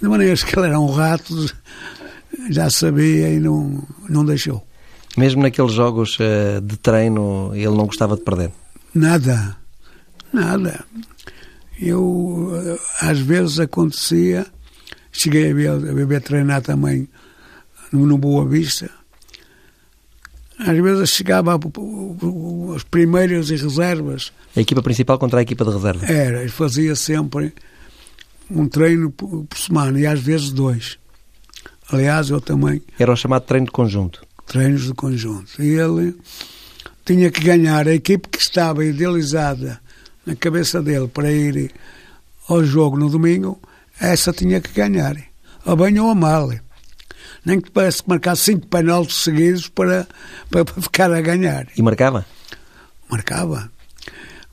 De 0.00 0.08
maneira 0.08 0.34
que 0.36 0.58
ele 0.58 0.66
era 0.66 0.80
um 0.80 0.90
rato 0.90 1.46
já 2.48 2.70
sabia 2.70 3.28
e 3.30 3.38
não, 3.38 3.82
não 4.08 4.24
deixou. 4.24 4.64
Mesmo 5.16 5.42
naqueles 5.42 5.72
jogos 5.72 6.18
uh, 6.18 6.60
de 6.62 6.76
treino, 6.76 7.50
ele 7.54 7.76
não 7.76 7.86
gostava 7.86 8.16
de 8.16 8.22
perder? 8.22 8.50
Nada, 8.94 9.56
nada. 10.32 10.84
Eu, 11.80 12.52
eh, 12.54 12.78
às 13.00 13.18
vezes 13.18 13.58
acontecia, 13.58 14.46
cheguei 15.10 15.50
a 15.50 15.54
ver, 15.54 15.68
a 15.70 16.04
ver 16.04 16.20
treinar 16.20 16.62
também 16.62 17.08
no, 17.90 18.06
no 18.06 18.18
Boa 18.18 18.46
Vista. 18.46 18.90
Às 20.58 20.78
vezes 20.78 21.10
chegava 21.10 21.58
as 22.76 22.82
primeiras 22.84 23.48
e 23.50 23.56
reservas. 23.56 24.30
A 24.54 24.60
equipa 24.60 24.82
principal 24.82 25.18
contra 25.18 25.38
a 25.38 25.42
equipa 25.42 25.64
de 25.64 25.70
reserva? 25.70 26.04
Era, 26.04 26.46
fazia 26.50 26.94
sempre 26.94 27.54
um 28.50 28.68
treino 28.68 29.10
por 29.10 29.46
semana 29.56 29.98
e 29.98 30.06
às 30.06 30.20
vezes 30.20 30.50
dois. 30.50 30.98
Aliás, 31.92 32.30
eu 32.30 32.40
também. 32.40 32.82
Era 32.98 33.12
o 33.12 33.16
chamado 33.16 33.42
treino 33.42 33.66
de 33.66 33.72
conjunto. 33.72 34.22
Treinos 34.46 34.84
de 34.84 34.94
conjunto. 34.94 35.62
E 35.62 35.74
ele 35.74 36.16
tinha 37.04 37.30
que 37.30 37.40
ganhar 37.42 37.88
a 37.88 37.94
equipe 37.94 38.28
que 38.28 38.38
estava 38.38 38.84
idealizada 38.84 39.80
na 40.24 40.36
cabeça 40.36 40.82
dele 40.82 41.08
para 41.08 41.30
ir 41.30 41.72
ao 42.48 42.64
jogo 42.64 42.96
no 42.96 43.08
domingo, 43.08 43.60
essa 43.98 44.32
tinha 44.32 44.60
que 44.60 44.72
ganhar. 44.72 45.16
A 45.64 45.76
bem 45.76 45.98
ou 45.98 46.10
a 46.10 46.14
mal. 46.14 46.50
Nem 47.44 47.60
que 47.60 47.70
parece 47.70 48.02
que 48.02 48.08
marcar 48.08 48.36
cinco 48.36 48.66
penaltis 48.66 49.16
seguidos 49.16 49.68
para, 49.68 50.06
para, 50.50 50.64
para 50.64 50.82
ficar 50.82 51.12
a 51.12 51.20
ganhar. 51.20 51.68
E 51.76 51.82
marcava? 51.82 52.26
Marcava. 53.08 53.70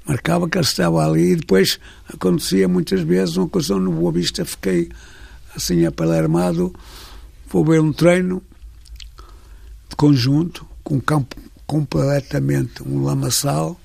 Marcava 0.05 0.49
que 0.49 0.57
ele 0.57 0.65
estava 0.65 1.05
ali 1.05 1.31
e 1.31 1.35
depois 1.35 1.79
acontecia 2.11 2.67
muitas 2.67 3.01
vezes 3.01 3.35
uma 3.35 3.49
coisa 3.49 3.75
no 3.75 3.91
Boa 3.91 4.11
Vista, 4.11 4.45
fiquei 4.45 4.89
assim 5.55 5.85
apalermado 5.85 6.73
Vou 7.49 7.63
ver 7.63 7.79
um 7.79 7.93
treino 7.93 8.43
de 9.89 9.95
conjunto, 9.95 10.67
com 10.83 10.95
um 10.95 10.99
campo 10.99 11.35
completamente 11.65 12.83
um 12.83 13.01
lamaçal. 13.03 13.79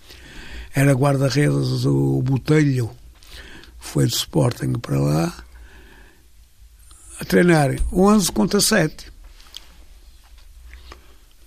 Era 0.75 0.93
guarda-redes 0.93 1.83
do 1.83 2.21
Botelho, 2.23 2.91
foi 3.79 4.07
do 4.07 4.13
Sporting 4.13 4.73
para 4.73 4.99
lá, 4.99 5.45
a 7.21 7.25
treinar 7.25 7.77
11 7.93 8.33
contra 8.33 8.61
7. 8.61 9.13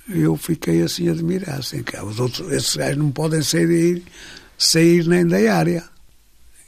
Eu 0.07 0.37
fiquei 0.37 0.83
assim 0.83 1.09
admirado, 1.09 1.59
assim, 1.59 1.83
que 1.83 1.97
os 1.97 2.19
outros, 2.19 2.49
esses 2.51 2.77
gajos 2.77 2.97
não 2.97 3.11
podem 3.11 3.41
sair, 3.41 4.05
sair 4.57 5.05
nem 5.05 5.27
da 5.27 5.37
área. 5.53 5.83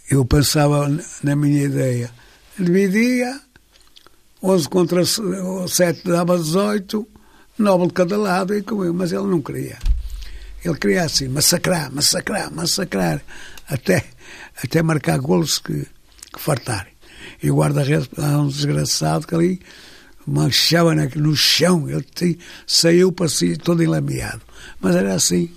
Eu 0.10 0.26
pensava 0.26 0.90
na 1.24 1.36
minha 1.36 1.64
ideia, 1.64 2.12
dividia 2.60 3.47
11 4.42 4.70
contra 4.70 5.04
7 5.06 6.04
dava 6.06 6.38
18, 6.38 7.08
9 7.58 7.88
de 7.88 7.94
cada 7.94 8.18
lado, 8.18 8.56
e 8.56 8.62
comeu, 8.62 8.94
mas 8.94 9.12
ele 9.12 9.24
não 9.24 9.42
queria. 9.42 9.78
Ele 10.64 10.78
queria 10.78 11.04
assim, 11.04 11.28
massacrar, 11.28 11.92
massacrar, 11.92 12.54
massacrar. 12.54 13.22
até, 13.68 14.04
até 14.64 14.82
marcar 14.82 15.20
golos 15.20 15.60
que, 15.60 15.86
que 16.34 16.40
fartarem. 16.40 16.94
E 17.42 17.52
o 17.52 17.58
guarda-redes 17.58 18.10
era 18.18 18.40
um 18.40 18.48
desgraçado 18.48 19.28
que 19.28 19.36
ali 19.36 19.60
manchava 20.26 20.94
no 21.16 21.36
chão, 21.36 21.88
ele 21.90 22.40
saiu 22.66 23.12
para 23.12 23.30
si 23.30 23.56
todo 23.56 23.82
enlameado. 23.82 24.42
Mas 24.82 24.96
era 24.96 25.14
assim. 25.14 25.50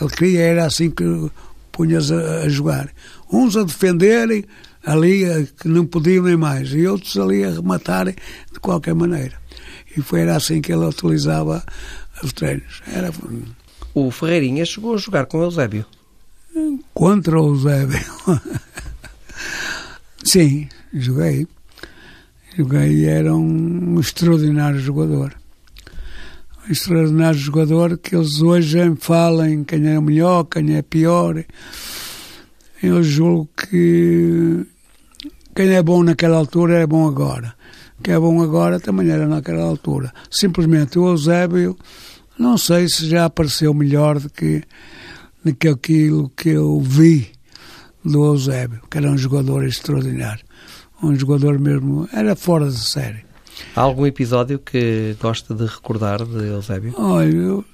Ele 0.00 0.10
queria, 0.10 0.40
era 0.40 0.66
assim 0.66 0.90
que 0.90 1.04
punhas 1.72 2.10
a, 2.10 2.40
a 2.40 2.48
jogar. 2.48 2.88
Uns 3.30 3.56
a 3.56 3.64
defenderem 3.64 4.44
ali 4.86 5.46
que 5.60 5.68
não 5.68 5.84
podiam 5.84 6.24
nem 6.24 6.36
mais, 6.36 6.72
e 6.72 6.86
outros 6.86 7.18
ali 7.18 7.44
a 7.44 7.50
rematarem 7.50 8.14
de 8.52 8.60
qualquer 8.60 8.94
maneira. 8.94 9.34
E 9.96 10.00
foi 10.00 10.20
era 10.20 10.36
assim 10.36 10.60
que 10.60 10.72
ele 10.72 10.84
utilizava 10.84 11.64
os 12.22 12.32
treinos. 12.32 12.82
Era... 12.86 13.10
O 13.92 14.10
Ferreirinha 14.10 14.64
chegou 14.64 14.94
a 14.94 14.98
jogar 14.98 15.26
com 15.26 15.38
o 15.38 15.42
Eusébio? 15.42 15.84
Contra 16.94 17.40
o 17.40 17.48
Eusébio. 17.48 17.98
Sim, 20.24 20.68
joguei. 20.92 21.46
Joguei 22.56 22.92
e 22.92 23.04
era 23.06 23.34
um 23.34 23.98
extraordinário 23.98 24.78
jogador. 24.78 25.34
Um 26.66 26.72
extraordinário 26.72 27.38
jogador 27.38 27.98
que 27.98 28.14
eles 28.14 28.40
hoje 28.40 28.78
falam 28.98 29.64
quem 29.64 29.86
é 29.88 30.00
melhor, 30.00 30.44
quem 30.44 30.76
é 30.76 30.82
pior. 30.82 31.44
Eu 32.82 33.02
julgo 33.02 33.48
que 33.56 34.66
quem 35.56 35.74
é 35.74 35.82
bom 35.82 36.02
naquela 36.02 36.36
altura 36.36 36.80
é 36.80 36.86
bom 36.86 37.08
agora. 37.08 37.54
Quem 38.02 38.12
é 38.12 38.18
bom 38.18 38.42
agora 38.42 38.78
também 38.78 39.08
era 39.08 39.26
naquela 39.26 39.62
altura. 39.62 40.12
Simplesmente 40.30 40.98
o 40.98 41.08
Eusébio, 41.08 41.74
não 42.38 42.58
sei 42.58 42.90
se 42.90 43.08
já 43.08 43.24
apareceu 43.24 43.72
melhor 43.72 44.20
do 44.20 44.28
que, 44.28 44.62
do 45.42 45.54
que 45.54 45.66
aquilo 45.66 46.30
que 46.36 46.50
eu 46.50 46.78
vi 46.78 47.32
do 48.04 48.22
Eusébio, 48.22 48.82
que 48.90 48.98
era 48.98 49.10
um 49.10 49.16
jogador 49.16 49.64
extraordinário. 49.64 50.44
Um 51.02 51.14
jogador 51.14 51.58
mesmo, 51.58 52.06
era 52.12 52.36
fora 52.36 52.68
de 52.68 52.78
série. 52.78 53.24
Há 53.74 53.80
algum 53.80 54.04
episódio 54.04 54.58
que 54.58 55.16
gosta 55.22 55.54
de 55.54 55.64
recordar 55.64 56.22
de 56.22 56.48
Eusébio? 56.48 56.92
Olha, 56.98 57.34
eu, 57.34 57.64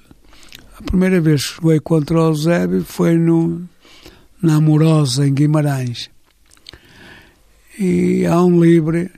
a 0.79 0.83
primeira 0.83 1.19
vez 1.19 1.49
que 1.49 1.61
joguei 1.61 1.81
contra 1.81 2.17
o 2.17 2.27
Eusébio 2.27 2.85
foi 2.85 3.17
no, 3.17 3.67
na 4.41 4.55
Amorosa, 4.55 5.27
em 5.27 5.33
Guimarães. 5.33 6.12
E 7.79 8.25
há 8.25 8.41
um 8.41 8.63
livre 8.63 9.11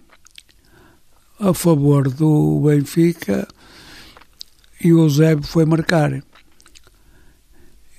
a 1.39 1.53
favor 1.53 2.09
do 2.09 2.61
Benfica 2.61 3.47
e 4.81 4.93
o 4.93 4.99
Eusébio 4.99 5.45
foi 5.45 5.65
marcar. 5.65 6.23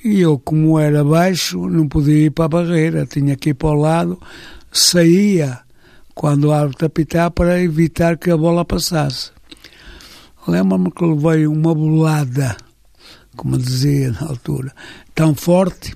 E 0.02 0.20
eu, 0.20 0.38
como 0.38 0.78
era 0.78 1.04
baixo, 1.04 1.68
não 1.68 1.88
podia 1.88 2.26
ir 2.26 2.30
para 2.30 2.44
a 2.44 2.48
barreira, 2.48 3.06
tinha 3.06 3.36
que 3.36 3.50
ir 3.50 3.54
para 3.54 3.68
o 3.68 3.74
lado, 3.74 4.20
saía 4.72 5.60
quando 6.14 6.44
o 6.44 6.52
árbitro 6.52 6.86
apitar 6.86 7.30
para 7.30 7.60
evitar 7.60 8.16
que 8.16 8.30
a 8.30 8.36
bola 8.36 8.64
passasse. 8.64 9.32
Lembro-me 10.48 10.90
que 10.90 11.04
levei 11.04 11.46
uma 11.46 11.74
bolada, 11.74 12.56
como 13.36 13.58
dizia 13.58 14.12
na 14.12 14.28
altura, 14.28 14.72
tão 15.14 15.34
forte 15.34 15.94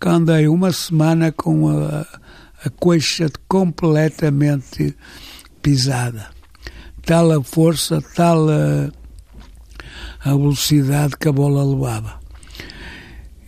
que 0.00 0.08
andei 0.08 0.48
uma 0.48 0.72
semana 0.72 1.30
com 1.30 1.68
a, 1.68 2.06
a 2.64 2.70
coxa 2.70 3.30
completamente 3.48 4.96
pisada. 5.62 6.28
Tal 7.04 7.32
a 7.32 7.42
força, 7.42 8.02
tal 8.14 8.48
a, 8.48 8.90
a 10.24 10.30
velocidade 10.30 11.16
que 11.16 11.28
a 11.28 11.32
bola 11.32 11.64
levava. 11.64 12.20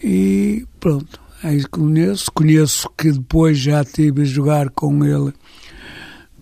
E 0.02 0.66
pronto, 0.80 1.20
é 1.44 1.54
isso 1.54 1.66
que 1.66 1.78
conheço. 1.78 2.32
Conheço 2.32 2.90
que 2.96 3.12
depois 3.12 3.58
já 3.58 3.84
tive 3.84 4.22
a 4.22 4.24
jogar 4.24 4.70
com 4.70 5.04
ele 5.04 5.32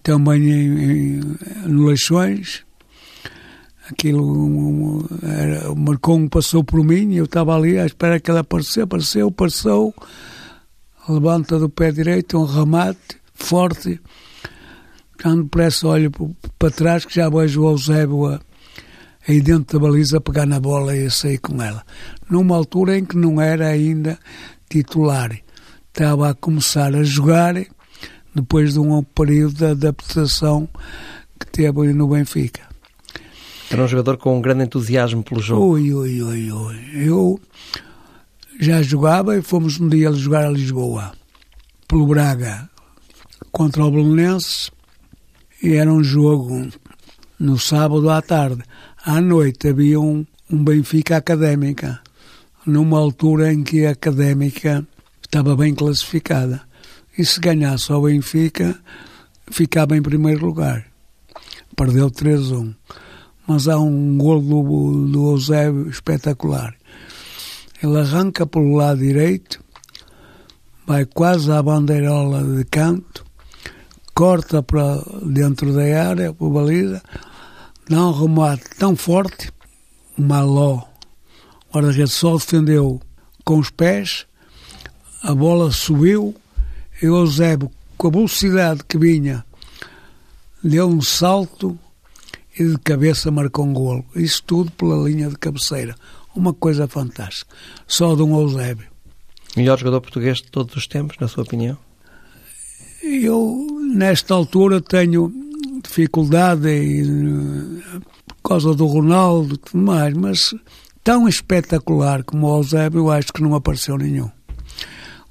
também 0.02 0.50
em, 0.50 1.18
em, 1.18 1.20
no 1.66 1.86
Leixões. 1.86 2.64
Aquilo 3.90 5.04
era, 5.22 5.72
o 5.72 5.76
Marcon 5.76 6.28
passou 6.28 6.62
por 6.62 6.84
mim 6.84 7.12
e 7.12 7.16
eu 7.16 7.24
estava 7.24 7.56
ali 7.56 7.76
à 7.76 7.84
espera 7.84 8.20
que 8.20 8.30
ele 8.30 8.38
aparecesse. 8.38 8.80
Apareceu, 8.80 9.28
apareceu, 9.28 9.94
levanta 11.10 11.58
do 11.58 11.68
pé 11.68 11.90
direito, 11.92 12.38
um 12.38 12.44
remate 12.44 13.20
forte. 13.34 14.00
Quando 15.20 15.44
depressa 15.44 15.86
olho 15.86 16.10
para 16.58 16.70
trás, 16.70 17.04
que 17.04 17.14
já 17.14 17.28
vejo 17.28 17.62
o 17.62 17.70
Eusébio 17.70 18.40
aí 19.28 19.40
dentro 19.40 19.78
da 19.78 19.86
baliza 19.86 20.20
pegar 20.20 20.46
na 20.46 20.58
bola 20.58 20.96
e 20.96 21.10
sair 21.10 21.38
com 21.38 21.62
ela. 21.62 21.84
Numa 22.28 22.56
altura 22.56 22.98
em 22.98 23.04
que 23.04 23.16
não 23.16 23.40
era 23.40 23.68
ainda 23.68 24.18
titular. 24.68 25.36
Estava 25.88 26.30
a 26.30 26.34
começar 26.34 26.94
a 26.94 27.02
jogar 27.02 27.54
depois 28.34 28.74
de 28.74 28.78
um 28.78 29.02
período 29.02 29.54
de 29.54 29.66
adaptação 29.66 30.68
que 31.38 31.46
teve 31.46 31.92
no 31.92 32.08
Benfica. 32.08 32.62
Era 33.70 33.84
um 33.84 33.88
jogador 33.88 34.16
com 34.16 34.36
um 34.36 34.40
grande 34.40 34.64
entusiasmo 34.64 35.22
pelo 35.22 35.40
jogo. 35.40 35.74
Ui, 35.74 35.92
ui, 35.92 36.22
ui, 36.22 36.52
ui. 36.52 36.76
Eu 36.94 37.40
já 38.60 38.82
jogava 38.82 39.38
e 39.38 39.40
fomos 39.40 39.80
um 39.80 39.88
dia 39.88 40.12
jogar 40.12 40.44
a 40.44 40.50
Lisboa, 40.50 41.12
pelo 41.88 42.06
Braga, 42.06 42.68
contra 43.50 43.82
o 43.82 43.90
Belenenses, 43.90 44.70
e 45.62 45.72
era 45.72 45.90
um 45.90 46.04
jogo 46.04 46.68
no 47.38 47.58
sábado 47.58 48.10
à 48.10 48.20
tarde. 48.20 48.62
À 49.02 49.18
noite 49.18 49.68
havia 49.68 49.98
um, 49.98 50.26
um 50.50 50.62
Benfica 50.62 51.16
Académica, 51.16 52.02
numa 52.66 52.98
altura 52.98 53.50
em 53.50 53.64
que 53.64 53.86
a 53.86 53.92
Académica 53.92 54.86
estava 55.22 55.56
bem 55.56 55.74
classificada. 55.74 56.60
E 57.16 57.24
se 57.24 57.40
ganhasse 57.40 57.90
ao 57.90 58.02
Benfica, 58.02 58.78
ficava 59.50 59.96
em 59.96 60.02
primeiro 60.02 60.44
lugar. 60.44 60.84
Perdeu 61.74 62.10
3-1. 62.10 62.74
Mas 63.46 63.68
há 63.68 63.78
um 63.78 64.18
gol 64.18 64.42
do, 64.42 65.06
do 65.06 65.30
Eusébio 65.30 65.88
espetacular. 65.88 66.74
Ele 67.82 67.98
arranca 67.98 68.46
pelo 68.46 68.74
lado 68.74 69.00
direito, 69.00 69.62
vai 70.86 71.04
quase 71.04 71.50
à 71.50 71.62
bandeirola 71.62 72.42
de 72.44 72.64
canto, 72.64 73.24
corta 74.14 74.62
para 74.62 75.02
dentro 75.22 75.72
da 75.72 75.82
área, 76.08 76.32
para 76.32 76.46
a 76.46 76.50
baliza, 76.50 77.02
dá 77.88 78.06
um 78.06 78.12
remate 78.12 78.64
tão 78.78 78.94
forte, 78.94 79.50
o 80.18 80.22
Maló, 80.22 80.82
o 81.68 81.74
guarda-redes 81.74 82.12
só 82.12 82.36
defendeu 82.36 83.00
com 83.44 83.58
os 83.58 83.70
pés, 83.70 84.26
a 85.22 85.34
bola 85.34 85.70
subiu 85.70 86.34
e 87.00 87.08
o 87.08 87.16
Eusébio, 87.16 87.70
com 87.96 88.08
a 88.08 88.10
velocidade 88.10 88.84
que 88.86 88.98
vinha, 88.98 89.44
deu 90.62 90.88
um 90.88 91.00
salto 91.00 91.78
e 92.58 92.64
de 92.64 92.78
cabeça 92.78 93.30
marcou 93.30 93.64
um 93.64 93.72
golo. 93.72 94.04
Isso 94.14 94.42
tudo 94.42 94.70
pela 94.72 95.08
linha 95.08 95.28
de 95.28 95.36
cabeceira. 95.38 95.94
Uma 96.34 96.54
coisa 96.54 96.86
fantástica. 96.86 97.54
Só 97.86 98.14
de 98.14 98.22
um 98.22 98.38
Eusébio. 98.40 98.86
Melhor 99.56 99.78
jogador 99.78 100.00
português 100.00 100.38
de 100.38 100.50
todos 100.50 100.76
os 100.76 100.86
tempos, 100.86 101.16
na 101.20 101.26
sua 101.26 101.42
opinião? 101.42 101.76
Eu, 103.02 103.66
nesta 103.94 104.34
altura, 104.34 104.80
tenho 104.80 105.32
dificuldade 105.82 106.68
e, 106.68 107.04
por 108.26 108.48
causa 108.50 108.74
do 108.74 108.86
Ronaldo 108.86 109.54
e 109.54 109.58
tudo 109.58 109.82
mais, 109.82 110.14
mas 110.14 110.54
tão 111.02 111.26
espetacular 111.26 112.22
como 112.22 112.46
o 112.46 112.58
Eusébio, 112.58 113.00
eu 113.00 113.10
acho 113.10 113.32
que 113.32 113.42
não 113.42 113.54
apareceu 113.54 113.96
nenhum. 113.96 114.30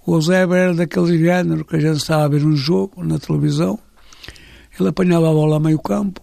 O 0.06 0.16
Eusébio 0.16 0.56
era 0.56 0.74
daquele 0.74 1.18
género 1.18 1.64
que 1.64 1.76
a 1.76 1.80
gente 1.80 1.98
estava 1.98 2.26
a 2.26 2.28
ver 2.28 2.44
um 2.44 2.56
jogo 2.56 3.04
na 3.04 3.20
televisão, 3.20 3.80
ele 4.80 4.90
apanhava 4.90 5.30
a 5.30 5.34
bola 5.34 5.58
a 5.58 5.60
meio 5.60 5.80
campo, 5.80 6.22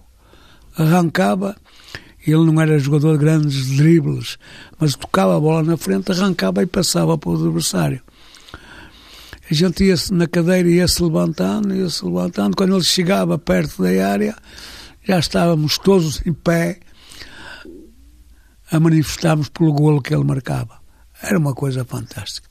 arrancava, 0.77 1.57
ele 2.33 2.45
não 2.45 2.61
era 2.61 2.79
jogador 2.79 3.12
de 3.12 3.25
grandes 3.25 3.77
dribles, 3.77 4.39
mas 4.79 4.95
tocava 4.95 5.37
a 5.37 5.41
bola 5.41 5.62
na 5.62 5.77
frente, 5.77 6.11
arrancava 6.12 6.62
e 6.62 6.67
passava 6.67 7.17
para 7.17 7.31
o 7.31 7.35
adversário. 7.35 8.03
A 9.49 9.55
gente 9.55 9.85
ia-se 9.85 10.12
na 10.12 10.27
cadeira, 10.27 10.69
ia-se 10.69 11.01
levantando, 11.03 11.75
ia-se 11.75 12.05
levantando. 12.05 12.57
Quando 12.57 12.75
ele 12.75 12.85
chegava 12.85 13.39
perto 13.39 13.83
da 13.83 14.09
área, 14.09 14.37
já 15.05 15.21
estávamos 15.21 15.79
todos 15.79 16.21
em 16.27 16.33
pé 16.33 16.81
a 18.73 18.81
manifestarmos 18.81 19.49
pelo 19.49 19.73
golo 19.73 20.03
que 20.03 20.12
ele 20.12 20.25
marcava. 20.25 20.81
Era 21.23 21.39
uma 21.39 21.55
coisa 21.55 21.85
fantástica. 21.85 22.49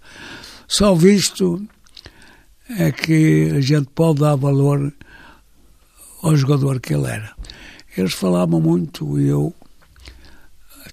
Só 0.67 0.95
visto 0.95 1.61
é 2.69 2.91
que 2.91 3.51
a 3.53 3.61
gente 3.61 3.89
pode 3.93 4.21
dar 4.21 4.35
valor 4.35 4.93
ao 6.23 6.35
jogador 6.35 6.79
que 6.79 6.93
ele 6.93 7.07
era. 7.07 7.33
Eles 7.97 8.13
falavam 8.13 8.59
muito 8.59 9.19
e 9.19 9.27
eu 9.27 9.53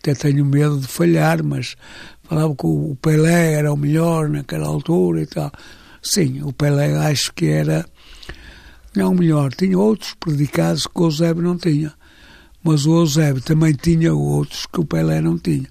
até 0.02 0.14
tenho 0.14 0.44
medo 0.44 0.80
de 0.80 0.88
falhar, 0.88 1.44
mas 1.44 1.76
falavam 2.24 2.56
que 2.56 2.66
o 2.66 2.96
Pelé 3.00 3.52
era 3.52 3.72
o 3.72 3.76
melhor 3.76 4.28
naquela 4.28 4.66
altura 4.66 5.22
e 5.22 5.26
tal. 5.26 5.52
Sim, 6.02 6.42
o 6.42 6.52
Pelé 6.52 6.96
acho 6.96 7.32
que 7.32 7.46
era 7.46 7.86
não 8.96 9.12
o 9.12 9.14
melhor. 9.14 9.52
Tinha 9.52 9.78
outros 9.78 10.14
predicados 10.14 10.88
que 10.88 11.00
o 11.00 11.04
Eusébio 11.04 11.44
não 11.44 11.56
tinha. 11.56 11.94
Mas 12.64 12.84
o 12.84 12.96
Eusébio 12.96 13.40
também 13.40 13.72
tinha 13.74 14.12
outros 14.12 14.66
que 14.66 14.80
o 14.80 14.84
Pelé 14.84 15.20
não 15.20 15.38
tinha. 15.38 15.68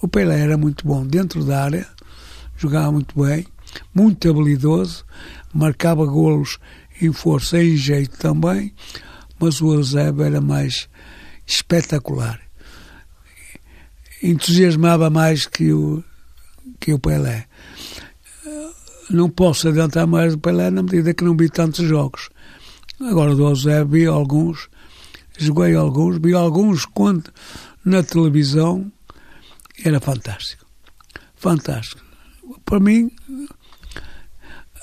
O 0.00 0.06
Pelé 0.06 0.38
era 0.38 0.56
muito 0.56 0.86
bom 0.86 1.04
dentro 1.04 1.44
da 1.44 1.64
área, 1.64 1.86
jogava 2.56 2.92
muito 2.92 3.20
bem, 3.20 3.46
muito 3.92 4.28
habilidoso, 4.30 5.04
marcava 5.52 6.06
golos 6.06 6.58
em 7.00 7.12
força 7.12 7.60
e 7.60 7.74
em 7.74 7.76
jeito 7.76 8.16
também, 8.18 8.72
mas 9.38 9.60
o 9.60 9.74
Eusébio 9.74 10.24
era 10.24 10.40
mais 10.40 10.88
espetacular. 11.46 12.43
Entusiasmava 14.26 15.10
mais 15.10 15.46
que 15.46 15.70
o, 15.70 16.02
que 16.80 16.94
o 16.94 16.98
Pelé. 16.98 17.46
Não 19.10 19.28
posso 19.28 19.68
adiantar 19.68 20.06
mais 20.06 20.32
do 20.32 20.38
Pelé 20.38 20.70
na 20.70 20.82
medida 20.82 21.12
que 21.12 21.22
não 21.22 21.36
vi 21.36 21.50
tantos 21.50 21.86
jogos. 21.86 22.30
Agora 23.02 23.34
do 23.34 23.46
Eusébio 23.46 23.86
vi 23.86 24.06
alguns, 24.06 24.70
joguei 25.36 25.74
alguns, 25.74 26.18
vi 26.18 26.32
alguns 26.32 26.86
quando 26.86 27.30
na 27.84 28.02
televisão 28.02 28.90
era 29.84 30.00
fantástico. 30.00 30.64
Fantástico. 31.36 32.02
Para 32.64 32.80
mim, 32.80 33.10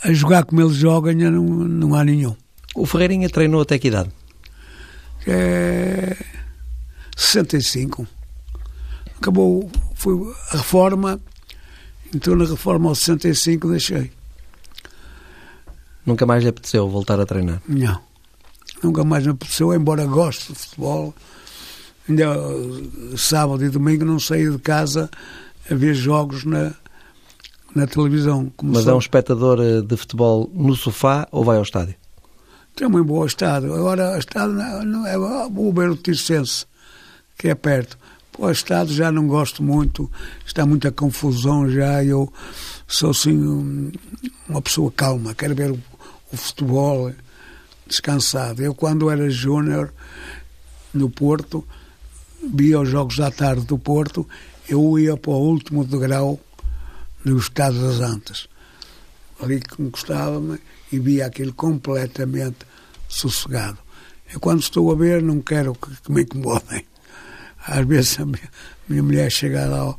a 0.03 0.13
jogar 0.13 0.45
como 0.45 0.61
ele 0.61 0.73
joga, 0.73 1.13
não, 1.13 1.43
não 1.43 1.95
há 1.95 2.03
nenhum. 2.03 2.35
O 2.75 2.85
Ferreirinha 2.85 3.27
treinou 3.27 3.61
até 3.61 3.79
que 3.79 3.87
idade? 3.87 4.11
É 5.25 6.15
65. 7.17 8.07
Acabou, 9.21 9.69
foi 9.93 10.15
a 10.49 10.57
reforma, 10.57 11.21
então 12.13 12.35
na 12.35 12.43
reforma 12.43 12.89
aos 12.89 12.97
65 12.97 13.69
deixei. 13.69 14.11
Nunca 16.03 16.25
mais 16.25 16.41
lhe 16.41 16.49
apeteceu 16.49 16.89
voltar 16.89 17.19
a 17.19 17.25
treinar? 17.27 17.61
Não. 17.67 18.01
Nunca 18.81 19.03
mais 19.03 19.23
me 19.23 19.31
apeteceu, 19.33 19.75
embora 19.75 20.07
goste 20.07 20.51
de 20.51 20.57
futebol. 20.57 21.13
Ainda 22.09 22.25
sábado 23.15 23.63
e 23.63 23.69
domingo 23.69 24.03
não 24.03 24.19
saí 24.19 24.49
de 24.49 24.57
casa 24.57 25.07
a 25.69 25.75
ver 25.75 25.93
jogos 25.93 26.43
na, 26.43 26.73
na 27.75 27.85
televisão. 27.85 28.51
Mas 28.63 28.87
é 28.87 28.93
um 28.93 28.97
espectador 28.97 29.59
eh, 29.61 29.81
de 29.81 29.97
futebol 29.97 30.49
no 30.51 30.75
sofá 30.75 31.27
ou 31.31 31.43
vai 31.43 31.57
ao 31.57 31.63
estádio? 31.63 31.93
Tem 32.75 32.87
um 32.87 33.03
bom 33.03 33.23
estado. 33.23 33.71
Agora, 33.71 34.15
o 34.15 34.17
estado 34.17 34.51
não 34.51 35.05
é, 35.05 35.15
vou 35.15 35.71
ver 35.71 35.91
o 35.91 35.95
Ticense, 35.95 36.65
que 37.37 37.49
é 37.49 37.53
perto. 37.53 37.99
O 38.37 38.49
estado 38.49 38.93
já 38.93 39.11
não 39.11 39.27
gosto 39.27 39.61
muito, 39.61 40.09
está 40.45 40.65
muita 40.65 40.91
confusão 40.91 41.69
já. 41.69 42.03
Eu 42.03 42.31
sou 42.87 43.11
assim 43.11 43.91
uma 44.47 44.61
pessoa 44.61 44.91
calma, 44.91 45.35
quero 45.35 45.53
ver 45.53 45.71
o, 45.71 45.79
o 46.31 46.37
futebol 46.37 47.11
descansado. 47.85 48.61
Eu, 48.63 48.73
quando 48.73 49.09
era 49.09 49.29
júnior 49.29 49.93
no 50.93 51.09
Porto, 51.09 51.65
via 52.53 52.79
os 52.79 52.89
jogos 52.89 53.17
da 53.17 53.29
tarde 53.29 53.65
do 53.65 53.77
Porto, 53.77 54.27
eu 54.67 54.97
ia 54.97 55.17
para 55.17 55.31
o 55.31 55.49
último 55.49 55.83
degrau 55.83 56.39
no 57.23 57.37
Estado 57.37 57.79
das 57.81 57.99
Antas. 57.99 58.47
Ali 59.41 59.61
encostava-me 59.79 60.59
e 60.91 60.99
via 60.99 61.25
aquilo 61.25 61.53
completamente 61.53 62.65
sossegado. 63.07 63.77
Eu, 64.33 64.39
quando 64.39 64.61
estou 64.61 64.91
a 64.91 64.95
ver, 64.95 65.21
não 65.21 65.41
quero 65.41 65.75
que, 65.75 65.89
que 66.01 66.11
me 66.11 66.21
incomodem. 66.21 66.85
Às 67.65 67.85
vezes 67.85 68.19
a 68.19 68.25
minha, 68.25 68.49
minha 68.87 69.03
mulher 69.03 69.31
chega 69.31 69.65
lá 69.65 69.95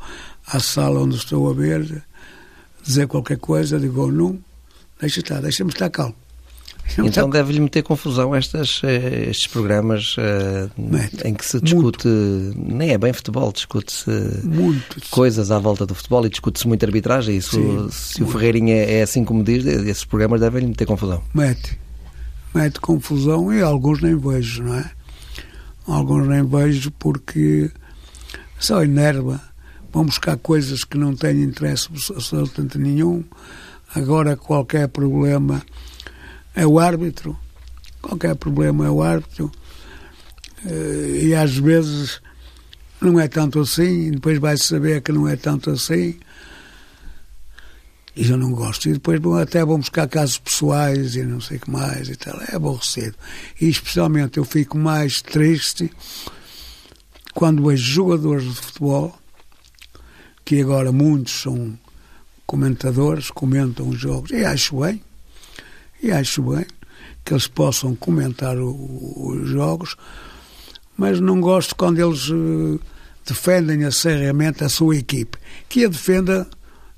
à 0.47 0.61
sala 0.61 1.01
onde 1.01 1.17
estou 1.17 1.51
a 1.51 1.55
ver, 1.55 2.03
dizer 2.83 3.07
qualquer 3.07 3.39
coisa, 3.39 3.79
digo, 3.79 4.11
não, 4.11 4.39
deixa 5.01 5.21
estar, 5.21 5.41
deixa-me 5.41 5.71
estar 5.71 5.91
calmo. 5.91 6.15
Então 6.99 7.31
deve-lhe 7.31 7.61
meter 7.61 7.83
confusão 7.83 8.35
estas, 8.35 8.81
eh, 8.83 9.31
estes 9.31 9.47
programas 9.47 10.17
uh, 10.19 10.71
em 11.25 11.33
que 11.33 11.45
se 11.45 11.61
discute, 11.61 12.07
muito. 12.07 12.75
nem 12.75 12.91
é 12.91 12.99
bem 12.99 13.13
futebol, 13.13 13.53
discute-se 13.53 14.11
coisas 15.11 15.51
à 15.51 15.59
volta 15.59 15.87
do 15.87 15.95
futebol 15.95 16.27
e 16.27 16.29
discute-se 16.29 16.67
muito 16.67 16.85
arbitragem. 16.85 17.37
Isso, 17.37 17.57
Sim, 17.57 17.89
se 17.91 18.21
muito. 18.21 18.31
o 18.31 18.33
Ferreirinha 18.33 18.75
é 18.75 19.03
assim 19.03 19.25
como 19.25 19.43
diz, 19.43 19.65
esses 19.65 20.05
programas 20.05 20.41
devem-lhe 20.41 20.67
meter 20.67 20.85
confusão. 20.85 21.23
Mete, 21.33 21.79
mete 22.55 22.81
confusão 22.81 23.53
e 23.53 23.63
alguns 23.63 24.03
nem 24.03 24.17
vejo, 24.19 24.65
não 24.65 24.75
é? 24.75 24.91
Alguns 25.87 26.29
nem 26.29 26.45
vejo 26.45 26.91
porque 26.93 27.71
só 28.59 28.83
enerva. 28.83 29.41
Vão 29.93 30.07
buscar 30.07 30.37
coisas 30.37 30.85
que 30.85 30.97
não 30.97 31.15
têm 31.15 31.43
interesse 31.43 31.89
absolutamente 32.11 32.79
nenhum. 32.79 33.25
Agora 33.95 34.37
qualquer 34.37 34.89
problema 34.89 35.63
é 36.55 36.67
o 36.67 36.79
árbitro. 36.79 37.37
Qualquer 38.01 38.35
problema 38.37 38.87
é 38.87 38.91
o 38.91 39.03
árbitro. 39.03 39.51
Eh, 40.65 41.21
e 41.25 41.35
às 41.35 41.57
vezes 41.57 42.21
não 43.01 43.19
é 43.19 43.29
tanto 43.29 43.61
assim, 43.61 44.13
depois 44.13 44.39
vai-se 44.39 44.65
saber 44.65 45.03
que 45.03 45.13
não 45.13 45.29
é 45.29 45.37
tanto 45.37 45.71
assim. 45.71 46.19
E 48.15 48.29
eu 48.29 48.37
não 48.37 48.53
gosto. 48.53 48.89
E 48.89 48.93
depois 48.93 49.21
até 49.41 49.65
vão 49.65 49.79
buscar 49.79 50.07
casos 50.09 50.39
pessoais 50.39 51.17
e 51.17 51.23
não 51.23 51.41
sei 51.41 51.57
o 51.57 51.61
que 51.61 51.71
mais 51.71 52.09
e 52.09 52.17
tal. 52.17 52.39
É 52.49 52.57
aborrecido. 52.57 53.17
E 53.61 53.69
especialmente 53.69 54.39
eu 54.39 54.45
fico 54.45 54.77
mais 54.77 55.23
triste 55.23 55.91
quando 57.35 57.67
vejo 57.67 57.83
jogadores 57.83 58.45
de 58.45 58.55
futebol, 58.55 59.19
que 60.45 60.61
agora 60.61 60.93
muitos 60.93 61.41
são 61.41 61.79
comentadores, 62.47 63.31
comentam 63.31 63.89
os 63.89 63.99
jogos, 63.99 64.31
e 64.31 64.45
acho 64.45 64.81
bem, 64.81 65.03
e 66.03 66.11
acho 66.11 66.43
bem 66.43 66.67
que 67.25 67.33
eles 67.33 67.47
possam 67.47 67.95
comentar 67.95 68.57
os 68.59 69.49
jogos, 69.49 69.97
mas 70.97 71.21
não 71.21 71.41
gosto 71.41 71.75
quando 71.75 71.99
eles 71.99 72.29
uh, 72.29 72.79
defendem 73.27 73.91
seriamente 73.91 74.65
a 74.65 74.69
sua 74.69 74.97
equipe. 74.97 75.39
Que 75.69 75.85
a 75.85 75.89
defenda, 75.89 76.49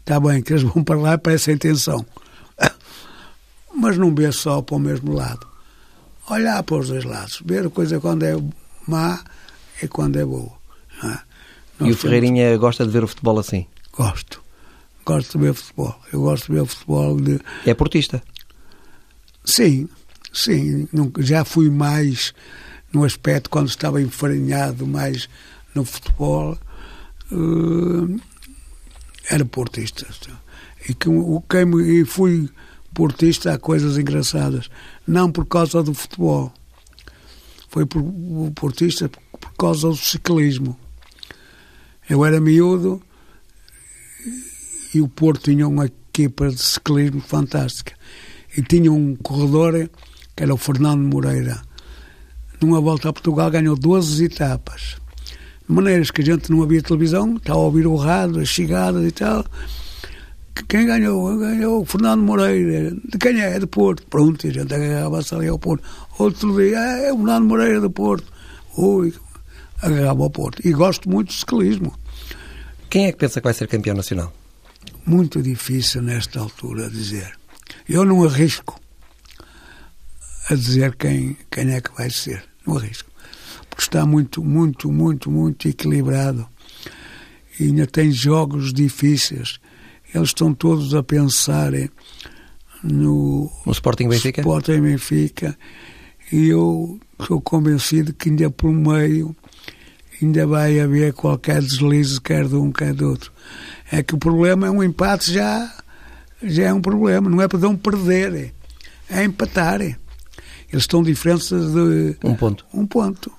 está 0.04 0.20
bem, 0.20 0.42
que 0.42 0.52
eles 0.52 0.62
vão 0.62 0.84
para 0.84 1.00
lá 1.00 1.18
para 1.18 1.32
essa 1.32 1.50
intenção. 1.50 2.04
mas 3.74 3.96
não 3.96 4.14
ver 4.14 4.32
só 4.34 4.60
para 4.60 4.76
o 4.76 4.78
mesmo 4.78 5.12
lado. 5.12 5.46
Olhar 6.28 6.62
para 6.62 6.76
os 6.76 6.88
dois 6.88 7.04
lados. 7.04 7.42
Ver 7.44 7.66
a 7.66 7.70
coisa 7.70 7.98
quando 7.98 8.22
é 8.22 8.34
má 8.86 9.22
e 9.82 9.88
quando 9.88 10.18
é 10.18 10.24
boa. 10.24 10.52
É? 11.02 11.18
E 11.86 11.90
o 11.90 11.96
Ferreirinha 11.96 12.46
temos... 12.46 12.60
gosta 12.60 12.84
de 12.84 12.90
ver 12.90 13.02
o 13.02 13.08
futebol 13.08 13.38
assim? 13.38 13.66
Gosto. 13.92 14.42
Gosto 15.04 15.38
de 15.38 15.44
ver 15.44 15.54
futebol. 15.54 15.98
Eu 16.12 16.20
gosto 16.20 16.46
de 16.46 16.52
ver 16.52 16.60
o 16.60 16.66
futebol 16.66 17.20
de... 17.20 17.40
É 17.66 17.74
portista? 17.74 18.22
Sim, 19.44 19.88
sim. 20.32 20.88
Já 21.18 21.44
fui 21.44 21.68
mais 21.70 22.34
no 22.92 23.04
aspecto 23.04 23.50
quando 23.50 23.68
estava 23.68 24.00
enfarinhado 24.00 24.86
mais 24.86 25.28
no 25.74 25.84
futebol. 25.84 26.56
Uh, 27.32 28.18
era 29.30 29.44
portista. 29.44 30.06
E, 30.88 30.94
que, 30.94 31.08
quem, 31.48 31.80
e 31.80 32.04
fui 32.04 32.48
portista 32.92 33.52
a 33.52 33.58
coisas 33.58 33.98
engraçadas. 33.98 34.70
Não 35.06 35.30
por 35.30 35.46
causa 35.46 35.82
do 35.82 35.94
futebol. 35.94 36.52
Foi 37.68 37.84
por, 37.84 38.02
portista 38.54 39.08
por 39.08 39.52
causa 39.58 39.88
do 39.88 39.96
ciclismo. 39.96 40.78
Eu 42.08 42.24
era 42.24 42.40
miúdo 42.40 43.02
e 44.94 45.00
o 45.00 45.08
Porto 45.08 45.50
tinha 45.50 45.66
uma 45.66 45.86
equipa 45.86 46.48
de 46.48 46.60
ciclismo 46.60 47.20
fantástica 47.20 47.94
e 48.56 48.62
tinha 48.62 48.92
um 48.92 49.16
corredor 49.16 49.90
que 50.36 50.42
era 50.42 50.54
o 50.54 50.58
Fernando 50.58 51.02
Moreira. 51.02 51.62
Numa 52.60 52.80
volta 52.80 53.08
a 53.08 53.12
Portugal 53.12 53.50
ganhou 53.50 53.76
12 53.76 54.24
etapas. 54.24 54.96
De 55.68 55.74
maneiras 55.74 56.10
que 56.10 56.20
a 56.20 56.24
gente 56.24 56.50
não 56.50 56.62
havia 56.62 56.82
televisão, 56.82 57.36
estava 57.36 57.58
a 57.58 57.62
ouvir 57.62 57.86
o 57.86 57.96
rádio, 57.96 58.40
as 58.40 58.48
chegadas 58.48 59.04
e 59.06 59.10
tal. 59.10 59.44
Quem 60.68 60.86
ganhou? 60.86 61.36
Ganhou 61.38 61.82
o 61.82 61.84
Fernando 61.84 62.22
Moreira. 62.22 62.94
De 63.04 63.18
quem 63.18 63.40
é? 63.40 63.56
É 63.56 63.58
de 63.58 63.66
Porto. 63.66 64.04
Pronto, 64.08 64.46
a 64.46 64.50
gente 64.50 64.72
agarrava-se 64.72 65.34
ali 65.34 65.48
ao 65.48 65.58
Porto. 65.58 65.82
Outro 66.18 66.54
dia, 66.56 66.78
é, 66.78 67.08
é 67.08 67.12
o 67.12 67.16
Fernando 67.16 67.46
Moreira 67.46 67.80
do 67.80 67.90
Porto. 67.90 68.32
Ui, 68.76 69.12
agarrava 69.82 70.22
ao 70.22 70.30
Porto. 70.30 70.66
E 70.66 70.72
gosto 70.72 71.08
muito 71.08 71.28
de 71.28 71.34
ciclismo. 71.34 71.92
Quem 72.88 73.06
é 73.06 73.12
que 73.12 73.18
pensa 73.18 73.40
que 73.40 73.44
vai 73.44 73.54
ser 73.54 73.66
campeão 73.66 73.96
nacional? 73.96 74.32
Muito 75.04 75.42
difícil 75.42 76.02
nesta 76.02 76.40
altura 76.40 76.88
dizer. 76.88 77.32
Eu 77.88 78.04
não 78.04 78.24
arrisco 78.24 78.80
a 80.48 80.54
dizer 80.54 80.94
quem, 80.96 81.36
quem 81.50 81.72
é 81.72 81.80
que 81.80 81.92
vai 81.96 82.10
ser. 82.10 82.44
Não 82.66 82.76
arrisco. 82.76 83.10
Está 83.94 84.04
muito, 84.04 84.42
muito, 84.42 84.90
muito, 84.90 85.30
muito 85.30 85.68
equilibrado. 85.68 86.48
E 87.60 87.66
ainda 87.66 87.86
tem 87.86 88.10
jogos 88.10 88.72
difíceis. 88.72 89.60
Eles 90.12 90.30
estão 90.30 90.52
todos 90.52 90.96
a 90.96 91.02
pensar 91.04 91.70
no, 92.82 93.48
no 93.64 93.72
Sporting 93.72 94.08
Benfica? 94.08 94.40
Sporting 94.40 94.80
Benfica. 94.80 95.56
E 96.32 96.48
eu 96.48 96.98
estou 97.20 97.40
convencido 97.40 98.12
que 98.12 98.30
ainda 98.30 98.50
por 98.50 98.72
meio 98.72 99.32
ainda 100.20 100.44
vai 100.44 100.80
haver 100.80 101.12
qualquer 101.12 101.62
deslize, 101.62 102.20
quer 102.20 102.48
de 102.48 102.56
um, 102.56 102.72
quer 102.72 102.94
do 102.94 103.10
outro. 103.10 103.32
É 103.92 104.02
que 104.02 104.16
o 104.16 104.18
problema 104.18 104.66
é 104.66 104.70
um 104.72 104.82
empate 104.82 105.32
já 105.32 105.72
já 106.42 106.64
é 106.64 106.74
um 106.74 106.80
problema. 106.80 107.30
Não 107.30 107.40
é 107.40 107.46
para 107.46 107.60
não 107.60 107.76
perder, 107.76 108.52
é 109.08 109.22
empatar. 109.22 109.80
Eles 109.80 109.98
estão 110.82 111.00
diferentes 111.00 111.48
de 111.48 112.16
um 112.24 112.34
ponto. 112.34 112.66
Um 112.74 112.84
ponto. 112.84 113.30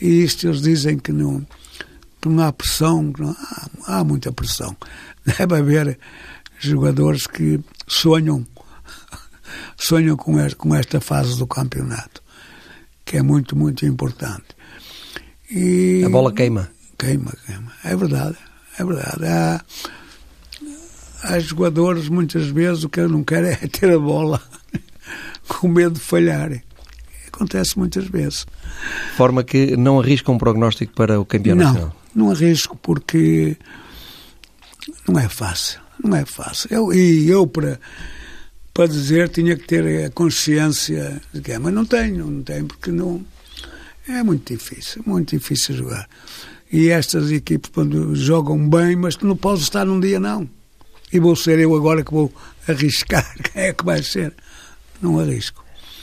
E 0.00 0.22
isto 0.22 0.46
eles 0.46 0.60
dizem 0.60 0.98
que 0.98 1.12
não, 1.12 1.46
que 2.20 2.28
não 2.28 2.42
há 2.44 2.52
pressão, 2.52 3.12
não, 3.18 3.30
há, 3.30 3.68
há 3.86 4.04
muita 4.04 4.32
pressão. 4.32 4.76
Deve 5.24 5.56
haver 5.56 5.98
jogadores 6.58 7.26
que 7.26 7.60
sonham 7.86 8.46
sonham 9.76 10.16
com 10.16 10.38
esta, 10.38 10.56
com 10.56 10.74
esta 10.74 11.00
fase 11.00 11.38
do 11.38 11.46
campeonato, 11.46 12.22
que 13.04 13.16
é 13.16 13.22
muito, 13.22 13.56
muito 13.56 13.86
importante. 13.86 14.44
E 15.50 16.02
a 16.04 16.08
bola 16.08 16.32
queima. 16.32 16.70
Queima, 16.98 17.32
queima. 17.46 17.72
É 17.84 17.94
verdade, 17.94 18.36
é 18.78 18.84
verdade. 18.84 19.26
Há, 19.26 19.64
há 21.22 21.38
jogadores, 21.38 22.08
muitas 22.08 22.46
vezes, 22.48 22.84
o 22.84 22.88
que 22.88 23.00
eu 23.00 23.08
não 23.08 23.22
quero 23.22 23.46
é 23.46 23.56
ter 23.68 23.92
a 23.92 23.98
bola 23.98 24.42
com 25.46 25.68
medo 25.68 25.94
de 25.94 26.00
falharem. 26.00 26.62
Acontece 27.36 27.78
muitas 27.78 28.06
vezes. 28.06 28.46
Forma 29.14 29.44
que 29.44 29.76
não 29.76 30.00
arrisca 30.00 30.32
um 30.32 30.38
prognóstico 30.38 30.94
para 30.94 31.20
o 31.20 31.24
campeão 31.26 31.54
não, 31.54 31.64
nacional? 31.66 31.96
Não, 32.14 32.30
arrisco 32.30 32.76
porque 32.78 33.58
não 35.06 35.20
é 35.20 35.28
fácil. 35.28 35.80
Não 36.02 36.16
é 36.16 36.24
fácil. 36.24 36.68
Eu, 36.72 36.92
e 36.94 37.28
eu, 37.28 37.46
para, 37.46 37.78
para 38.72 38.86
dizer, 38.86 39.28
tinha 39.28 39.54
que 39.54 39.66
ter 39.66 40.06
a 40.06 40.10
consciência 40.10 41.20
de 41.32 41.42
que 41.42 41.52
é, 41.52 41.58
mas 41.58 41.74
não 41.74 41.84
tenho, 41.84 42.26
não 42.26 42.42
tenho, 42.42 42.64
porque 42.64 42.90
não. 42.90 43.22
É 44.08 44.22
muito 44.22 44.54
difícil, 44.54 45.02
muito 45.04 45.36
difícil 45.36 45.76
jogar. 45.76 46.08
E 46.72 46.88
estas 46.88 47.30
equipes, 47.30 47.70
quando 47.74 48.16
jogam 48.16 48.68
bem, 48.68 48.96
mas 48.96 49.18
não 49.18 49.36
posso 49.36 49.62
estar 49.62 49.84
num 49.84 50.00
dia, 50.00 50.18
não. 50.18 50.48
E 51.12 51.20
vou 51.20 51.36
ser 51.36 51.58
eu 51.58 51.74
agora 51.76 52.02
que 52.02 52.12
vou 52.12 52.32
arriscar. 52.66 53.30
Quem 53.52 53.62
é 53.62 53.72
que 53.74 53.84
vai 53.84 54.02
ser? 54.02 54.32
Não 55.02 55.18
arrisco. 55.18 55.62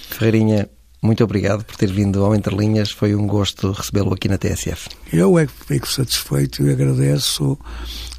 Ferreirinha, 0.10 0.70
muito 1.04 1.22
obrigado 1.22 1.66
por 1.66 1.76
ter 1.76 1.92
vindo 1.92 2.24
ao 2.24 2.34
Entre 2.34 2.56
Linhas. 2.56 2.90
Foi 2.90 3.14
um 3.14 3.28
gosto 3.28 3.72
recebê-lo 3.72 4.14
aqui 4.14 4.30
na 4.30 4.38
TSF. 4.38 4.88
Eu 5.12 5.38
é 5.38 5.46
que 5.46 5.52
fico 5.68 5.86
satisfeito 5.86 6.64
e 6.64 6.72
agradeço. 6.72 7.60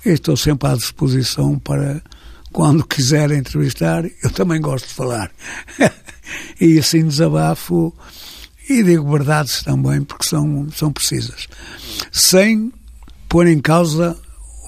Estou 0.05 0.37
sempre 0.37 0.69
à 0.69 0.75
disposição 0.75 1.59
para 1.59 2.03
quando 2.53 2.87
quiser 2.87 3.31
entrevistar. 3.31 4.05
Eu 4.23 4.31
também 4.31 4.61
gosto 4.61 4.87
de 4.87 4.93
falar. 4.93 5.31
e 6.61 6.79
assim 6.79 7.09
desabafo 7.09 7.91
e 8.69 8.83
digo 8.83 9.11
verdades 9.11 9.63
também, 9.63 10.03
porque 10.03 10.29
são, 10.29 10.69
são 10.71 10.93
precisas. 10.93 11.49
Sem 12.13 12.71
pôr 13.31 13.47
em 13.47 13.61
causa 13.61 14.15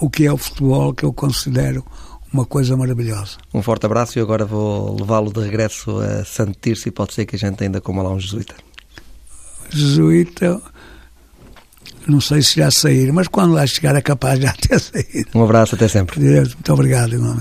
o 0.01 0.09
que 0.09 0.25
é 0.25 0.33
o 0.33 0.37
futebol, 0.37 0.91
que 0.91 1.03
eu 1.03 1.13
considero 1.13 1.85
uma 2.31 2.45
coisa 2.45 2.75
maravilhosa. 2.75 3.37
Um 3.53 3.61
forte 3.61 3.85
abraço 3.85 4.17
e 4.17 4.21
agora 4.21 4.45
vou 4.45 4.97
levá-lo 4.99 5.31
de 5.31 5.39
regresso 5.41 5.99
a 5.99 6.23
Santo 6.25 6.57
Tirso 6.61 6.87
e 6.87 6.91
pode 6.91 7.13
ser 7.13 7.25
que 7.25 7.35
a 7.35 7.39
gente 7.39 7.63
ainda 7.63 7.79
coma 7.81 8.03
lá 8.03 8.09
um 8.11 8.19
jesuíta. 8.19 8.55
Jesuíta, 9.69 10.61
não 12.07 12.21
sei 12.21 12.41
se 12.41 12.55
já 12.55 12.71
sair, 12.71 13.11
mas 13.11 13.27
quando 13.27 13.53
lá 13.53 13.65
chegar 13.67 13.95
é 13.95 14.01
capaz 14.01 14.39
de 14.39 14.45
já 14.45 14.53
ter 14.53 14.79
saído. 14.79 15.29
Um 15.35 15.43
abraço, 15.43 15.75
até 15.75 15.87
sempre. 15.87 16.19
Muito 16.19 16.73
obrigado, 16.73 17.13
irmão. 17.13 17.37